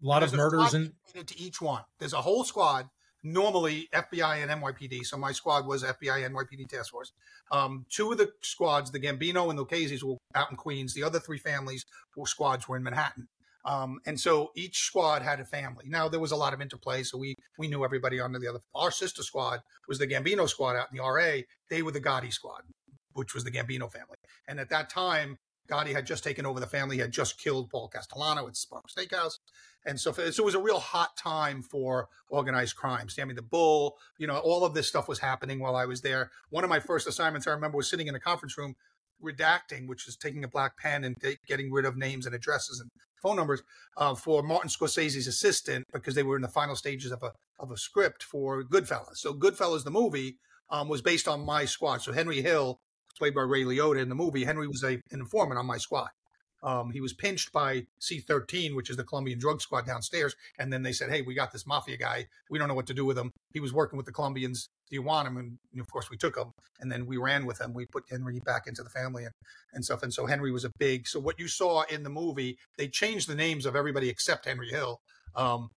[0.03, 1.83] a lot There's of murders and to each one.
[1.99, 2.89] There's a whole squad.
[3.23, 5.05] Normally FBI and NYPD.
[5.05, 7.13] So my squad was FBI NYPD task force.
[7.51, 10.95] Um, two of the squads, the Gambino and the Lucchese's, were out in Queens.
[10.95, 11.85] The other three families
[12.17, 13.27] or squads were in Manhattan.
[13.67, 15.87] Um, and so each squad had a family.
[15.89, 18.61] Now there was a lot of interplay, so we we knew everybody under the other.
[18.75, 21.43] Our sister squad was the Gambino squad out in the RA.
[21.69, 22.63] They were the Gotti squad,
[23.15, 24.17] which was the Gambino family.
[24.47, 27.71] And at that time, Gotti had just taken over the family, He had just killed
[27.71, 29.39] Paul Castellano at Sparks Steakhouse.
[29.85, 33.09] And so, so it was a real hot time for organized crime.
[33.09, 36.31] Sammy the Bull, you know, all of this stuff was happening while I was there.
[36.51, 38.75] One of my first assignments I remember was sitting in a conference room
[39.23, 41.17] redacting, which is taking a black pen and
[41.49, 42.91] getting rid of names and addresses and
[43.23, 43.63] phone numbers
[43.97, 47.71] uh, for Martin Scorsese's assistant because they were in the final stages of a of
[47.71, 49.17] a script for Goodfellas.
[49.17, 50.37] So Goodfellas, the movie,
[50.71, 52.03] um, was based on my squad.
[52.03, 52.81] So Henry Hill,
[53.17, 56.09] played by Ray Liotta in the movie, Henry was a, an informant on my squad.
[56.67, 60.35] Um, he was pinched by C13, which is the Colombian drug squad downstairs.
[60.59, 62.27] And then they said, Hey, we got this mafia guy.
[62.51, 63.31] We don't know what to do with him.
[63.55, 64.69] He was working with the Colombians.
[64.91, 65.37] Do you want him?
[65.37, 66.51] And of course, we took him.
[66.81, 67.73] And then we ran with him.
[67.73, 69.33] We put Henry back into the family and,
[69.75, 70.03] and stuff.
[70.03, 71.07] And so Henry was a big.
[71.07, 74.69] So what you saw in the movie, they changed the names of everybody except Henry
[74.69, 75.01] Hill.
[75.37, 75.71] Um,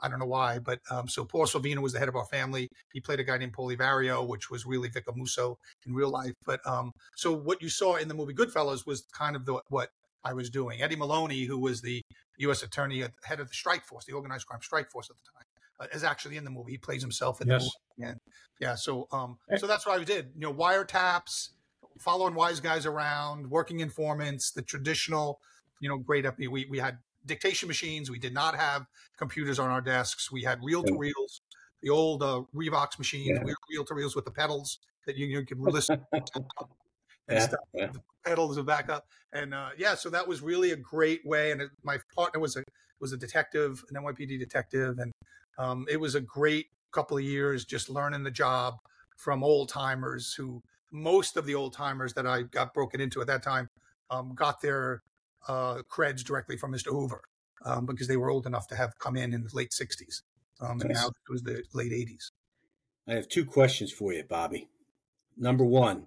[0.00, 2.68] I don't know why, but um, so Paul Sorvino was the head of our family.
[2.92, 6.32] He played a guy named Polivario, which was really Vic in real life.
[6.44, 9.90] But um, so what you saw in the movie Goodfellas was kind of the, what
[10.24, 10.82] I was doing.
[10.82, 12.02] Eddie Maloney, who was the
[12.38, 12.62] U.S.
[12.62, 15.88] attorney, at, head of the strike force, the organized crime strike force at the time,
[15.88, 16.72] uh, is actually in the movie.
[16.72, 17.62] He plays himself in yes.
[17.62, 18.10] the movie.
[18.10, 18.20] And
[18.60, 19.56] yeah, so um, eh.
[19.56, 20.30] so that's what I did.
[20.34, 21.50] You know, wiretaps,
[21.98, 25.40] following wise guys around, working informants, the traditional
[25.80, 26.38] you know, great up.
[26.38, 28.10] We we had dictation machines.
[28.10, 30.30] We did not have computers on our desks.
[30.30, 31.42] We had reel to reels,
[31.82, 33.52] the old uh, Revox machines, yeah.
[33.70, 36.00] reel to reels with the pedals that you, you could listen.
[37.30, 37.86] yeah, yeah.
[37.92, 41.52] The pedals and backup, and uh, yeah, so that was really a great way.
[41.52, 42.64] And it, my partner was a
[43.00, 45.12] was a detective, an NYPD detective, and
[45.58, 48.74] um, it was a great couple of years just learning the job
[49.16, 53.26] from old timers who most of the old timers that I got broken into at
[53.28, 53.68] that time
[54.10, 55.02] um, got their
[55.46, 56.88] uh, creds directly from Mr.
[56.88, 57.22] Hoover
[57.64, 60.22] um, because they were old enough to have come in in the late 60s.
[60.60, 60.84] Um, nice.
[60.84, 62.30] And now it was the late 80s.
[63.08, 64.68] I have two questions for you, Bobby.
[65.36, 66.06] Number one,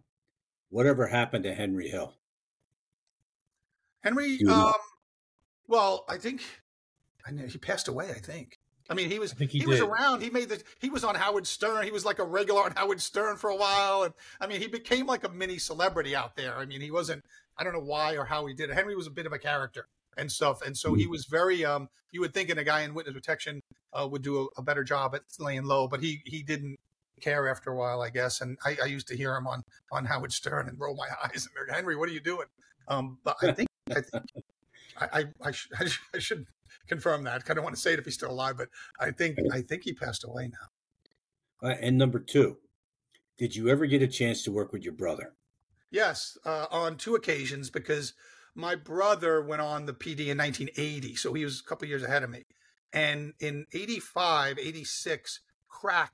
[0.74, 2.16] whatever happened to Henry Hill?
[4.04, 4.74] Henry, um,
[5.68, 6.42] well, I think
[7.26, 8.10] I know he passed away.
[8.10, 8.60] I think.
[8.90, 10.22] I mean, he was he, he was around.
[10.22, 11.86] He made the he was on Howard Stern.
[11.86, 14.68] He was like a regular on Howard Stern for a while, and I mean, he
[14.68, 16.58] became like a mini celebrity out there.
[16.58, 17.24] I mean, he wasn't.
[17.58, 18.76] I don't know why or how he did it.
[18.76, 21.12] Henry was a bit of a character and stuff, and so he mm-hmm.
[21.12, 21.64] was very.
[21.64, 23.62] Um, you would think in a guy in witness protection
[23.94, 26.78] uh, would do a, a, better job at laying low, but he he didn't
[27.24, 28.42] care after a while, I guess.
[28.42, 31.48] And I, I used to hear him on on Howard Stern and roll my eyes
[31.48, 32.48] and go, Henry, what are you doing?
[32.88, 34.26] Um, but I think I think
[35.00, 35.70] I I, I, sh-
[36.14, 36.46] I should
[36.88, 37.44] confirm that.
[37.50, 38.70] I don't want to say it if he's still alive, but
[39.00, 41.70] I think I think he passed away now.
[41.70, 42.58] Uh, and number two,
[43.38, 45.34] did you ever get a chance to work with your brother?
[45.90, 48.14] Yes, uh, on two occasions because
[48.56, 52.24] my brother went on the PD in 1980, so he was a couple years ahead
[52.24, 52.44] of me.
[52.92, 56.14] And in 85, 86, crack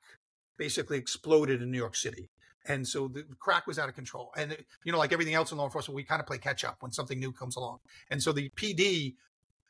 [0.60, 2.30] basically exploded in New York City.
[2.68, 4.32] And so the crack was out of control.
[4.38, 6.78] And, you know, like everything else in law enforcement, we kind of play catch up
[6.82, 7.80] when something new comes along.
[8.12, 9.16] And so the PD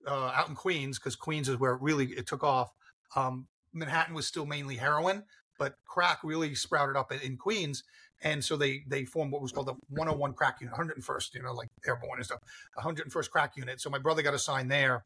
[0.05, 2.73] uh, out in Queens, because Queens is where it really it took off.
[3.15, 5.23] Um, Manhattan was still mainly heroin,
[5.57, 7.83] but crack really sprouted up in, in Queens,
[8.21, 11.53] and so they they formed what was called the 101 crack unit, 101st, you know,
[11.53, 12.39] like airborne and stuff,
[12.77, 13.79] 101st crack unit.
[13.81, 15.05] So my brother got assigned there,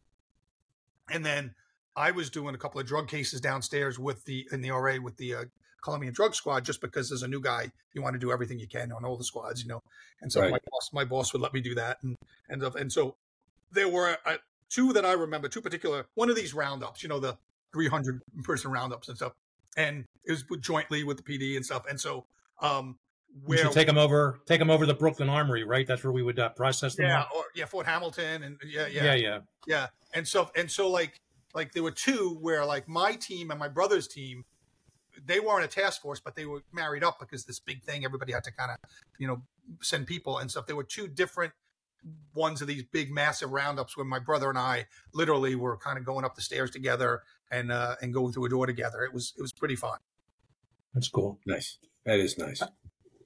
[1.09, 1.53] and then
[1.95, 5.17] I was doing a couple of drug cases downstairs with the in the RA with
[5.17, 5.45] the uh,
[5.83, 8.67] Colombian drug squad, just because as a new guy, you want to do everything you
[8.67, 9.81] can on all the squads, you know.
[10.21, 10.51] And so right.
[10.51, 12.15] my boss, my boss would let me do that, and
[12.49, 13.15] and and so
[13.71, 14.37] there were uh,
[14.69, 17.37] two that I remember, two particular, one of these roundups, you know, the
[17.73, 19.33] 300 person roundups and stuff.
[19.77, 21.83] And it was jointly with the PD and stuff.
[21.89, 22.25] And so,
[22.61, 22.97] um,
[23.45, 25.87] where take them over, take them over the Brooklyn Armory, right?
[25.87, 27.07] That's where we would uh, process them.
[27.07, 29.87] Yeah, or yeah, Fort Hamilton, and yeah, yeah, yeah, yeah, yeah.
[30.13, 31.19] And so, and so, like,
[31.55, 34.45] like there were two where like my team and my brother's team,
[35.25, 38.33] they weren't a task force, but they were married up because this big thing, everybody
[38.33, 38.77] had to kind of,
[39.19, 39.41] you know,
[39.81, 40.65] send people and stuff.
[40.65, 41.53] There were two different
[42.33, 46.05] ones of these big massive roundups where my brother and I literally were kind of
[46.05, 49.03] going up the stairs together and uh, and going through a door together.
[49.03, 49.99] It was it was pretty fun.
[50.93, 51.39] That's cool.
[51.45, 51.77] Nice.
[52.05, 52.61] That is nice.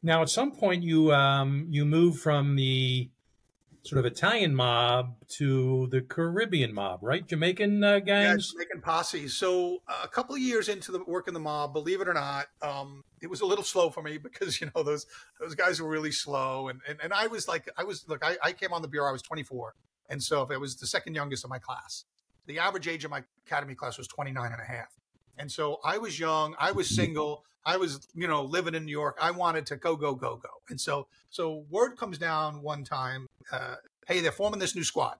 [0.03, 3.09] Now, at some point, you um, you move from the
[3.87, 7.25] sort of Italian mob to the Caribbean mob, right?
[7.25, 9.27] Jamaican uh, gangs, yeah, Jamaican posse.
[9.27, 12.13] So uh, a couple of years into the work in the mob, believe it or
[12.13, 15.05] not, um, it was a little slow for me because you know those
[15.39, 18.37] those guys were really slow, and and, and I was like, I was look, I,
[18.43, 19.75] I came on the bureau, I was 24,
[20.09, 22.05] and so if it was the second youngest of my class.
[22.45, 24.95] The average age of my academy class was 29 and a half.
[25.37, 28.91] And so I was young, I was single, I was, you know, living in New
[28.91, 29.17] York.
[29.21, 30.49] I wanted to go, go, go, go.
[30.69, 33.75] And so, so word comes down one time, uh,
[34.07, 35.17] hey, they're forming this new squad.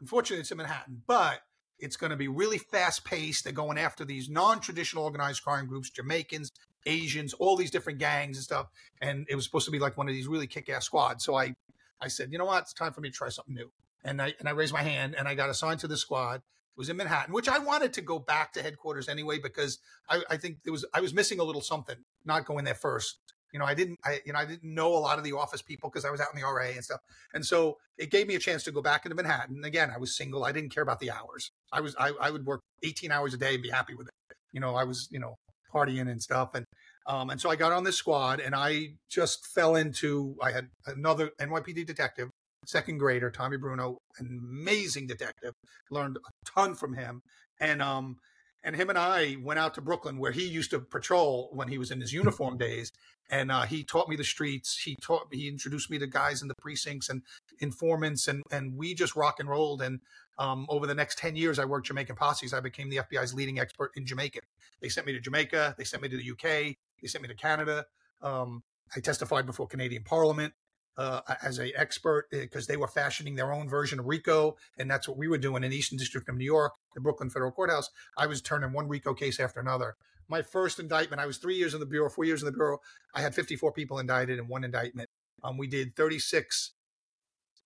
[0.00, 1.40] Unfortunately, it's in Manhattan, but
[1.78, 3.44] it's going to be really fast paced.
[3.44, 6.50] They're going after these non traditional organized crime groups, Jamaicans,
[6.86, 8.68] Asians, all these different gangs and stuff.
[9.00, 11.24] And it was supposed to be like one of these really kick ass squads.
[11.24, 11.54] So I,
[12.00, 12.62] I said, you know what?
[12.62, 13.70] It's time for me to try something new.
[14.04, 16.42] And I, and I raised my hand and I got assigned to the squad It
[16.76, 20.36] was in Manhattan, which I wanted to go back to headquarters anyway because I, I
[20.36, 23.18] think there was I was missing a little something not going there first.
[23.54, 25.62] You know, I didn't I you know I didn't know a lot of the office
[25.62, 26.98] people because I was out in the RA and stuff,
[27.32, 29.64] and so it gave me a chance to go back into Manhattan.
[29.64, 30.44] Again, I was single.
[30.44, 31.52] I didn't care about the hours.
[31.72, 34.36] I was I, I would work 18 hours a day and be happy with it.
[34.52, 35.36] You know, I was you know
[35.72, 36.66] partying and stuff, and
[37.06, 40.34] um, and so I got on this squad, and I just fell into.
[40.42, 42.30] I had another NYPD detective
[42.66, 45.52] second grader, Tommy Bruno, an amazing detective.
[45.90, 47.22] Learned a ton from him,
[47.60, 48.16] and um,
[48.64, 51.76] and him and I went out to Brooklyn where he used to patrol when he
[51.76, 52.20] was in his mm-hmm.
[52.20, 52.90] uniform days,
[53.30, 54.78] and uh, he taught me the streets.
[54.78, 57.22] He taught he introduced me to guys in the precincts and
[57.60, 59.82] informants, and and we just rock and rolled.
[59.82, 60.00] And
[60.38, 62.54] um, over the next ten years, I worked Jamaican posses.
[62.54, 64.42] I became the FBI's leading expert in Jamaican.
[64.80, 65.74] They sent me to Jamaica.
[65.76, 66.76] They sent me to the UK.
[67.00, 67.84] They sent me to Canada.
[68.22, 68.62] Um,
[68.96, 70.54] I testified before Canadian Parliament
[70.96, 74.90] uh, as a expert because eh, they were fashioning their own version of RICO, and
[74.90, 77.90] that's what we were doing in Eastern District of New York, the Brooklyn Federal Courthouse.
[78.16, 79.96] I was turning one RICO case after another.
[80.28, 82.78] My first indictment, I was three years in the bureau, four years in the bureau.
[83.14, 85.10] I had 54 people indicted in one indictment.
[85.42, 86.72] Um, we did 36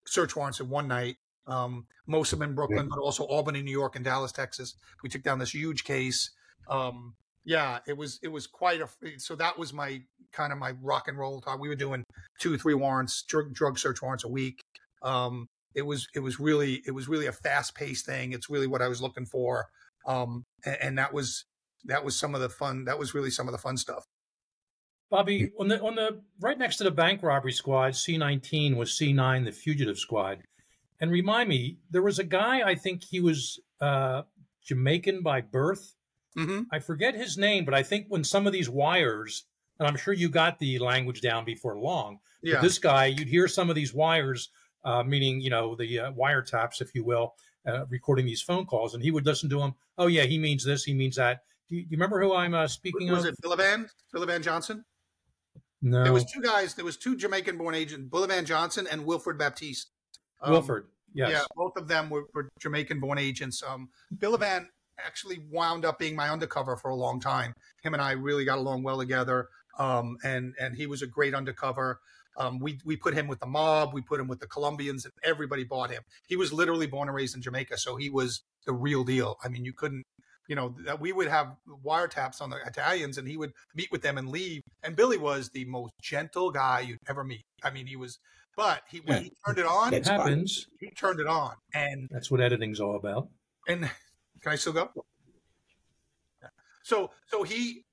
[0.07, 1.17] search warrants in one night.
[1.47, 2.91] Um, most of them in Brooklyn, yeah.
[2.91, 4.75] but also Albany, New York, and Dallas, Texas.
[5.03, 6.31] We took down this huge case.
[6.69, 7.15] Um,
[7.45, 8.89] yeah, it was it was quite a.
[9.19, 10.03] So that was my
[10.33, 11.61] kind of my rock and roll time.
[11.61, 12.05] We were doing
[12.41, 14.61] two, three warrants, drug, drug search warrants a week.
[15.03, 18.33] Um, it was it was really it was really a fast paced thing.
[18.33, 19.67] It's really what I was looking for.
[20.07, 21.45] Um, and, and that was
[21.85, 22.85] that was some of the fun.
[22.85, 24.05] That was really some of the fun stuff.
[25.11, 28.97] Bobby, on the on the right next to the bank robbery squad, C nineteen was
[28.97, 30.43] C nine, the fugitive squad.
[31.01, 32.69] And remind me, there was a guy.
[32.69, 34.23] I think he was uh,
[34.67, 35.95] Jamaican by birth.
[36.37, 36.63] Mm-hmm.
[36.73, 39.45] I forget his name, but I think when some of these wires,
[39.79, 42.19] and I'm sure you got the language down before long.
[42.43, 42.61] Yeah.
[42.61, 44.51] this guy, you'd hear some of these wires,
[44.85, 47.35] uh, meaning you know the uh, wiretaps, if you will,
[47.67, 49.75] uh, recording these phone calls, and he would listen to them.
[49.97, 51.41] Oh yeah, he means this, he means that.
[51.69, 53.31] Do you, do you remember who I'm uh, speaking was of?
[53.31, 53.89] Was it Billivan?
[54.15, 54.85] Billivan Johnson?
[55.83, 56.03] No.
[56.03, 56.75] There was two guys.
[56.75, 59.91] There was two Jamaican-born agents, Billivan Johnson and Wilfred Baptiste.
[60.41, 61.31] Um, Wilford, yes.
[61.31, 63.63] Yeah, both of them were, were Jamaican-born agents.
[63.63, 64.67] Um, Billivan
[65.05, 67.53] actually wound up being my undercover for a long time.
[67.83, 69.49] Him and I really got along well together,
[69.79, 72.01] um, and and he was a great undercover.
[72.37, 75.15] Um, we we put him with the mob, we put him with the Colombians, and
[75.25, 76.03] everybody bought him.
[76.29, 79.39] He was literally born and raised in Jamaica, so he was the real deal.
[79.43, 80.05] I mean, you couldn't
[80.49, 81.55] you know, that we would have
[81.85, 84.63] wiretaps on the Italians and he would meet with them and leave.
[84.83, 87.45] And Billy was the most gentle guy you'd ever meet.
[87.63, 88.19] I mean, he was,
[88.57, 90.67] but he, when he turned it on, it happens.
[90.81, 91.53] He turned it on.
[91.75, 93.29] And that's what editing's all about.
[93.69, 93.83] And
[94.43, 94.91] can I still go?
[96.83, 97.85] So, so he,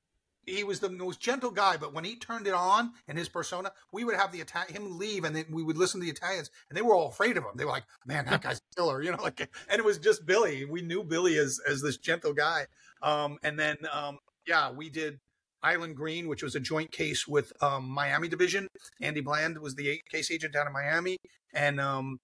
[0.46, 3.72] he was the most gentle guy, but when he turned it on in his persona,
[3.92, 6.52] we would have the Ita- him leave, and then we would listen to the Italians,
[6.70, 7.52] and they were all afraid of him.
[7.56, 9.22] They were like, "Man, that guy's a killer," you know.
[9.22, 10.66] Like, and it was just Billy.
[10.66, 12.68] We knew Billy as as this gentle guy.
[13.02, 15.20] Um, and then, um, yeah, we did
[15.64, 18.68] Island Green, which was a joint case with um, Miami Division.
[19.02, 21.18] Andy Bland was the case agent down in Miami,
[21.54, 22.20] and um,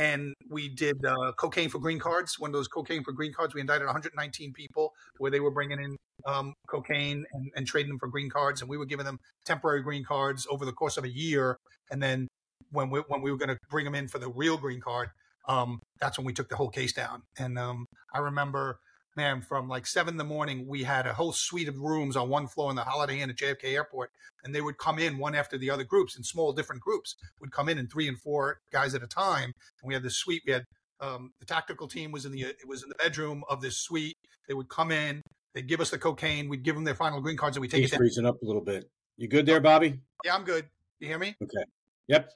[0.00, 2.38] and we did uh, cocaine for green cards.
[2.38, 5.78] One of those cocaine for green cards, we indicted 119 people where they were bringing
[5.78, 5.96] in
[6.26, 9.82] um, cocaine and, and, trading them for green cards, and we were giving them temporary
[9.82, 11.58] green cards over the course of a year.
[11.90, 12.28] And then
[12.72, 15.10] when we when we were going to bring them in for the real green card,
[15.48, 17.22] um, that's when we took the whole case down.
[17.38, 17.84] And um,
[18.14, 18.78] I remember
[19.20, 22.28] man, from like seven in the morning, we had a whole suite of rooms on
[22.28, 24.10] one floor in the Holiday Inn at JFK Airport,
[24.44, 27.52] and they would come in one after the other groups in small different groups would
[27.52, 29.52] come in in three and four guys at a time.
[29.82, 30.42] And we had this suite.
[30.46, 30.64] We had
[31.00, 34.16] um, the tactical team was in the it was in the bedroom of this suite.
[34.48, 35.22] They would come in,
[35.54, 37.82] they'd give us the cocaine, we'd give them their final green cards, and we take
[37.82, 37.96] He's it.
[37.96, 38.90] freezing up a little bit.
[39.16, 40.00] You good there, Bobby?
[40.24, 40.64] Yeah, I'm good.
[40.98, 41.36] You hear me?
[41.42, 41.64] Okay.
[42.08, 42.30] Yep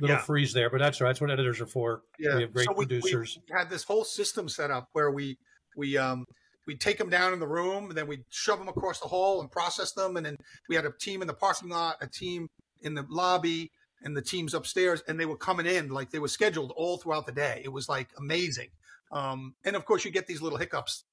[0.00, 0.22] little yeah.
[0.22, 1.08] freeze there, but that's right.
[1.08, 2.02] That's what editors are for.
[2.18, 2.36] Yeah.
[2.36, 3.38] We have great so we, producers.
[3.48, 5.38] We had this whole system set up where we
[5.78, 6.26] we um
[6.66, 9.40] we'd take them down in the room, and then we'd shove them across the hall
[9.40, 10.18] and process them.
[10.18, 10.36] And then
[10.68, 12.48] we had a team in the parking lot, a team
[12.82, 13.70] in the lobby,
[14.02, 17.24] and the teams upstairs, and they were coming in like they were scheduled all throughout
[17.24, 17.62] the day.
[17.64, 18.68] It was like amazing.
[19.10, 21.04] Um, and of course, you get these little hiccups.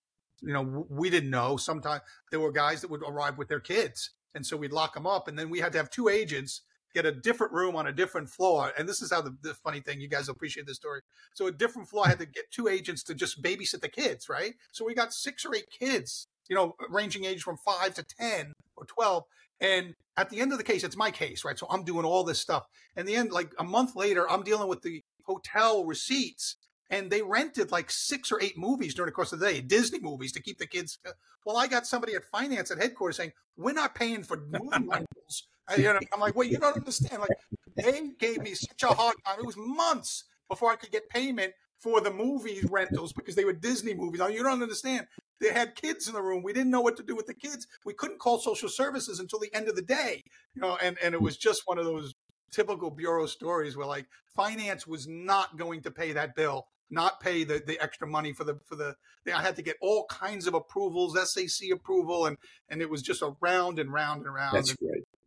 [0.41, 1.55] You know, we didn't know.
[1.55, 5.07] Sometimes there were guys that would arrive with their kids, and so we'd lock them
[5.07, 6.61] up, and then we had to have two agents
[6.95, 8.71] get a different room on a different floor.
[8.77, 11.01] And this is how the, the funny thing, you guys appreciate this story.
[11.33, 14.29] So a different floor, I had to get two agents to just babysit the kids,
[14.29, 14.53] right?
[14.71, 18.53] So we got six or eight kids, you know, ranging age from five to 10
[18.77, 19.23] or 12.
[19.59, 21.59] And at the end of the case, it's my case, right?
[21.59, 22.63] So I'm doing all this stuff.
[22.95, 26.55] And the end, like a month later, I'm dealing with the hotel receipts
[26.89, 29.99] and they rented like six or eight movies during the course of the day, Disney
[29.99, 30.97] movies to keep the kids.
[31.05, 31.11] Uh,
[31.45, 35.47] well, I got somebody at finance at headquarters saying, we're not paying for movie rentals
[35.67, 37.21] I, you know, I'm like, wait, you don't understand.
[37.21, 37.37] Like,
[37.75, 39.39] they gave me such a hard time.
[39.39, 43.53] It was months before I could get payment for the movie rentals because they were
[43.53, 44.19] Disney movies.
[44.19, 45.07] Now, you don't understand.
[45.41, 46.43] They had kids in the room.
[46.43, 47.67] We didn't know what to do with the kids.
[47.83, 50.23] We couldn't call social services until the end of the day.
[50.53, 52.13] You know, and, and it was just one of those
[52.51, 54.05] typical bureau stories where like
[54.35, 58.43] finance was not going to pay that bill not pay the, the extra money for
[58.43, 58.95] the for the
[59.33, 62.37] I had to get all kinds of approvals, SAC approval, and
[62.69, 64.55] and it was just a round and round and round.
[64.55, 64.75] That's.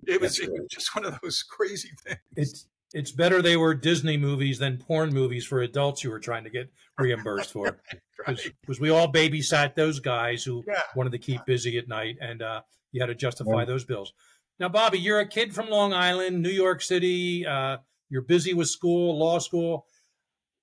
[0.08, 2.18] It was, it was just one of those crazy things.
[2.34, 6.44] It's it's better they were Disney movies than porn movies for adults you were trying
[6.44, 7.78] to get reimbursed for.
[8.16, 8.80] Because right.
[8.80, 10.80] we all babysat those guys who yeah.
[10.96, 13.64] wanted to keep busy at night, and uh, you had to justify yeah.
[13.66, 14.14] those bills.
[14.58, 17.46] Now, Bobby, you're a kid from Long Island, New York City.
[17.46, 17.76] Uh,
[18.08, 19.86] you're busy with school, law school.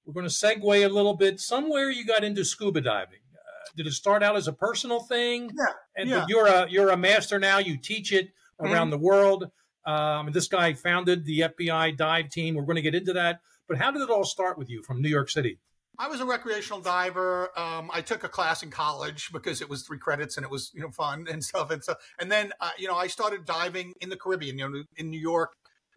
[0.05, 1.39] We're going to segue a little bit.
[1.39, 3.19] Somewhere you got into scuba diving.
[3.33, 5.51] Uh, did it start out as a personal thing?
[5.55, 5.73] Yeah.
[5.95, 6.25] And yeah.
[6.27, 7.59] you're a you're a master now.
[7.59, 8.29] You teach it
[8.59, 8.91] around mm-hmm.
[8.91, 9.51] the world.
[9.85, 12.55] Um, this guy founded the FBI dive team.
[12.55, 13.39] We're going to get into that.
[13.67, 15.59] But how did it all start with you from New York City?
[15.97, 17.57] I was a recreational diver.
[17.57, 20.71] Um, I took a class in college because it was three credits and it was
[20.73, 23.93] you know fun and stuff and so and then uh, you know I started diving
[24.01, 24.57] in the Caribbean.
[24.57, 25.53] You know, in New York,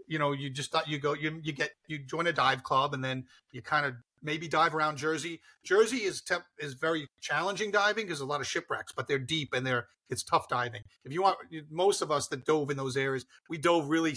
[0.06, 2.94] you know, you just thought you go, you you get you join a dive club
[2.94, 5.40] and then you kind of maybe dive around Jersey.
[5.64, 9.52] Jersey is temp- is very challenging diving because a lot of shipwrecks, but they're deep
[9.52, 10.82] and they're it's tough diving.
[11.04, 11.38] If you want,
[11.70, 14.14] most of us that dove in those areas, we dove really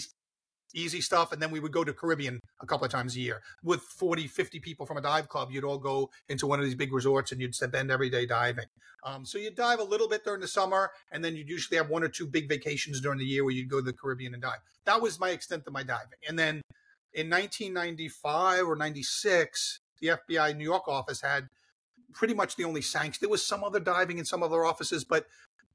[0.74, 3.42] easy stuff and then we would go to caribbean a couple of times a year
[3.62, 6.74] with 40 50 people from a dive club you'd all go into one of these
[6.74, 8.64] big resorts and you'd spend every day diving
[9.04, 11.90] um, so you'd dive a little bit during the summer and then you'd usually have
[11.90, 14.42] one or two big vacations during the year where you'd go to the caribbean and
[14.42, 16.62] dive that was my extent of my diving and then
[17.14, 21.48] in 1995 or 96 the FBI New York office had
[22.12, 23.18] pretty much the only sanction.
[23.20, 25.26] There was some other diving in some other offices, but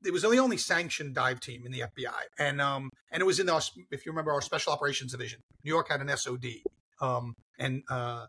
[0.05, 3.39] it was the only sanctioned dive team in the FBI, and um, and it was
[3.39, 5.39] in our, if you remember, our special operations division.
[5.63, 6.45] New York had an SOD,
[7.01, 8.28] um, and uh,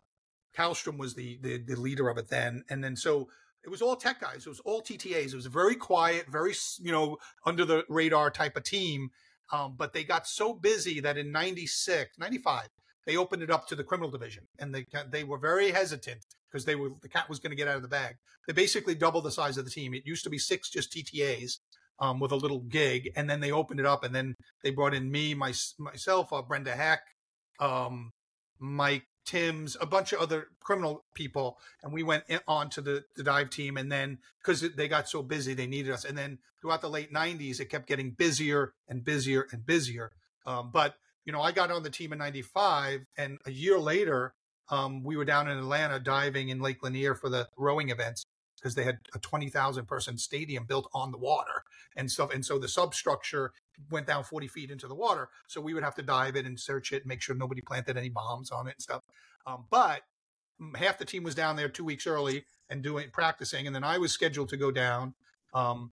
[0.57, 3.29] Kallstrom was the, the the leader of it then, and then so
[3.63, 4.45] it was all tech guys.
[4.47, 5.27] It was all TTAs.
[5.27, 9.11] It was a very quiet, very you know under the radar type of team.
[9.51, 12.67] Um, but they got so busy that in 96, 95,
[13.05, 16.65] they opened it up to the criminal division, and they they were very hesitant because
[16.65, 18.15] they were the cat was going to get out of the bag.
[18.47, 19.93] They basically doubled the size of the team.
[19.93, 21.59] It used to be six just TTAs
[21.99, 24.93] um, with a little gig, and then they opened it up, and then they brought
[24.93, 27.01] in me, my, myself, uh, Brenda Hack,
[27.59, 28.11] um,
[28.59, 33.23] Mike Timms, a bunch of other criminal people, and we went on to the, the
[33.23, 33.77] dive team.
[33.77, 36.05] And then because they got so busy, they needed us.
[36.05, 40.11] And then throughout the late '90s, it kept getting busier and busier and busier.
[40.45, 40.95] Um, but
[41.29, 44.33] you know, I got on the team in 95 and a year later,
[44.71, 48.25] um, we were down in Atlanta diving in Lake Lanier for the rowing events
[48.55, 51.61] because they had a 20,000 person stadium built on the water
[51.95, 52.33] and stuff.
[52.33, 53.51] And so the substructure
[53.91, 55.29] went down 40 feet into the water.
[55.47, 57.95] So we would have to dive it and search it, and make sure nobody planted
[57.95, 59.03] any bombs on it and stuff.
[59.45, 60.01] Um, but
[60.77, 63.67] half the team was down there two weeks early and doing practicing.
[63.67, 65.13] And then I was scheduled to go down.
[65.53, 65.91] Um,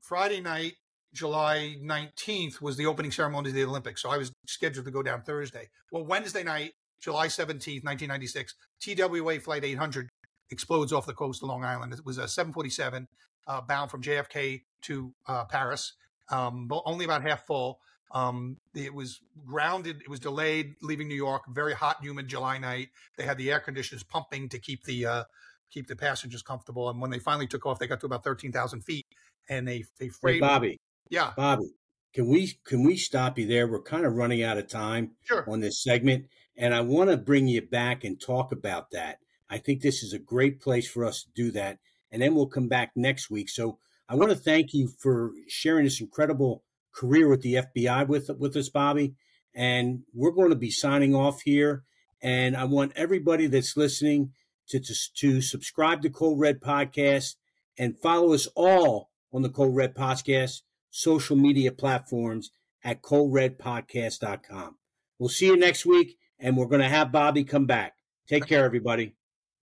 [0.00, 0.74] Friday night,
[1.16, 4.02] July 19th was the opening ceremony of the Olympics.
[4.02, 5.70] So I was scheduled to go down Thursday.
[5.90, 10.08] Well, Wednesday night, July 17th, 1996, TWA Flight 800
[10.50, 11.92] explodes off the coast of Long Island.
[11.92, 13.08] It was a 747
[13.46, 15.94] uh, bound from JFK to uh, Paris,
[16.30, 17.80] um, only about half full.
[18.12, 20.02] Um, it was grounded.
[20.02, 21.42] It was delayed leaving New York.
[21.48, 22.88] Very hot, humid July night.
[23.16, 25.24] They had the air conditioners pumping to keep the uh,
[25.70, 26.88] keep the passengers comfortable.
[26.88, 29.06] And when they finally took off, they got to about thirteen thousand feet,
[29.48, 30.36] and they they freight.
[30.36, 30.78] Hey, Bobby,
[31.10, 31.32] yeah.
[31.36, 31.70] Bobby,
[32.14, 33.66] can we can we stop you there?
[33.66, 35.44] We're kind of running out of time sure.
[35.48, 36.26] on this segment,
[36.56, 39.18] and I want to bring you back and talk about that.
[39.48, 41.78] I think this is a great place for us to do that,
[42.10, 43.48] and then we'll come back next week.
[43.48, 43.78] So
[44.08, 48.56] I want to thank you for sharing this incredible career with the FBI with with
[48.56, 49.14] us, Bobby.
[49.54, 51.84] And we're going to be signing off here.
[52.22, 54.32] And I want everybody that's listening
[54.68, 57.36] to, to, to subscribe to Cold Red Podcast
[57.78, 62.50] and follow us all on the Cold Red Podcast social media platforms
[62.84, 64.76] at coldredpodcast.com.
[65.18, 67.94] We'll see you next week, and we're going to have Bobby come back.
[68.28, 69.14] Take care, everybody.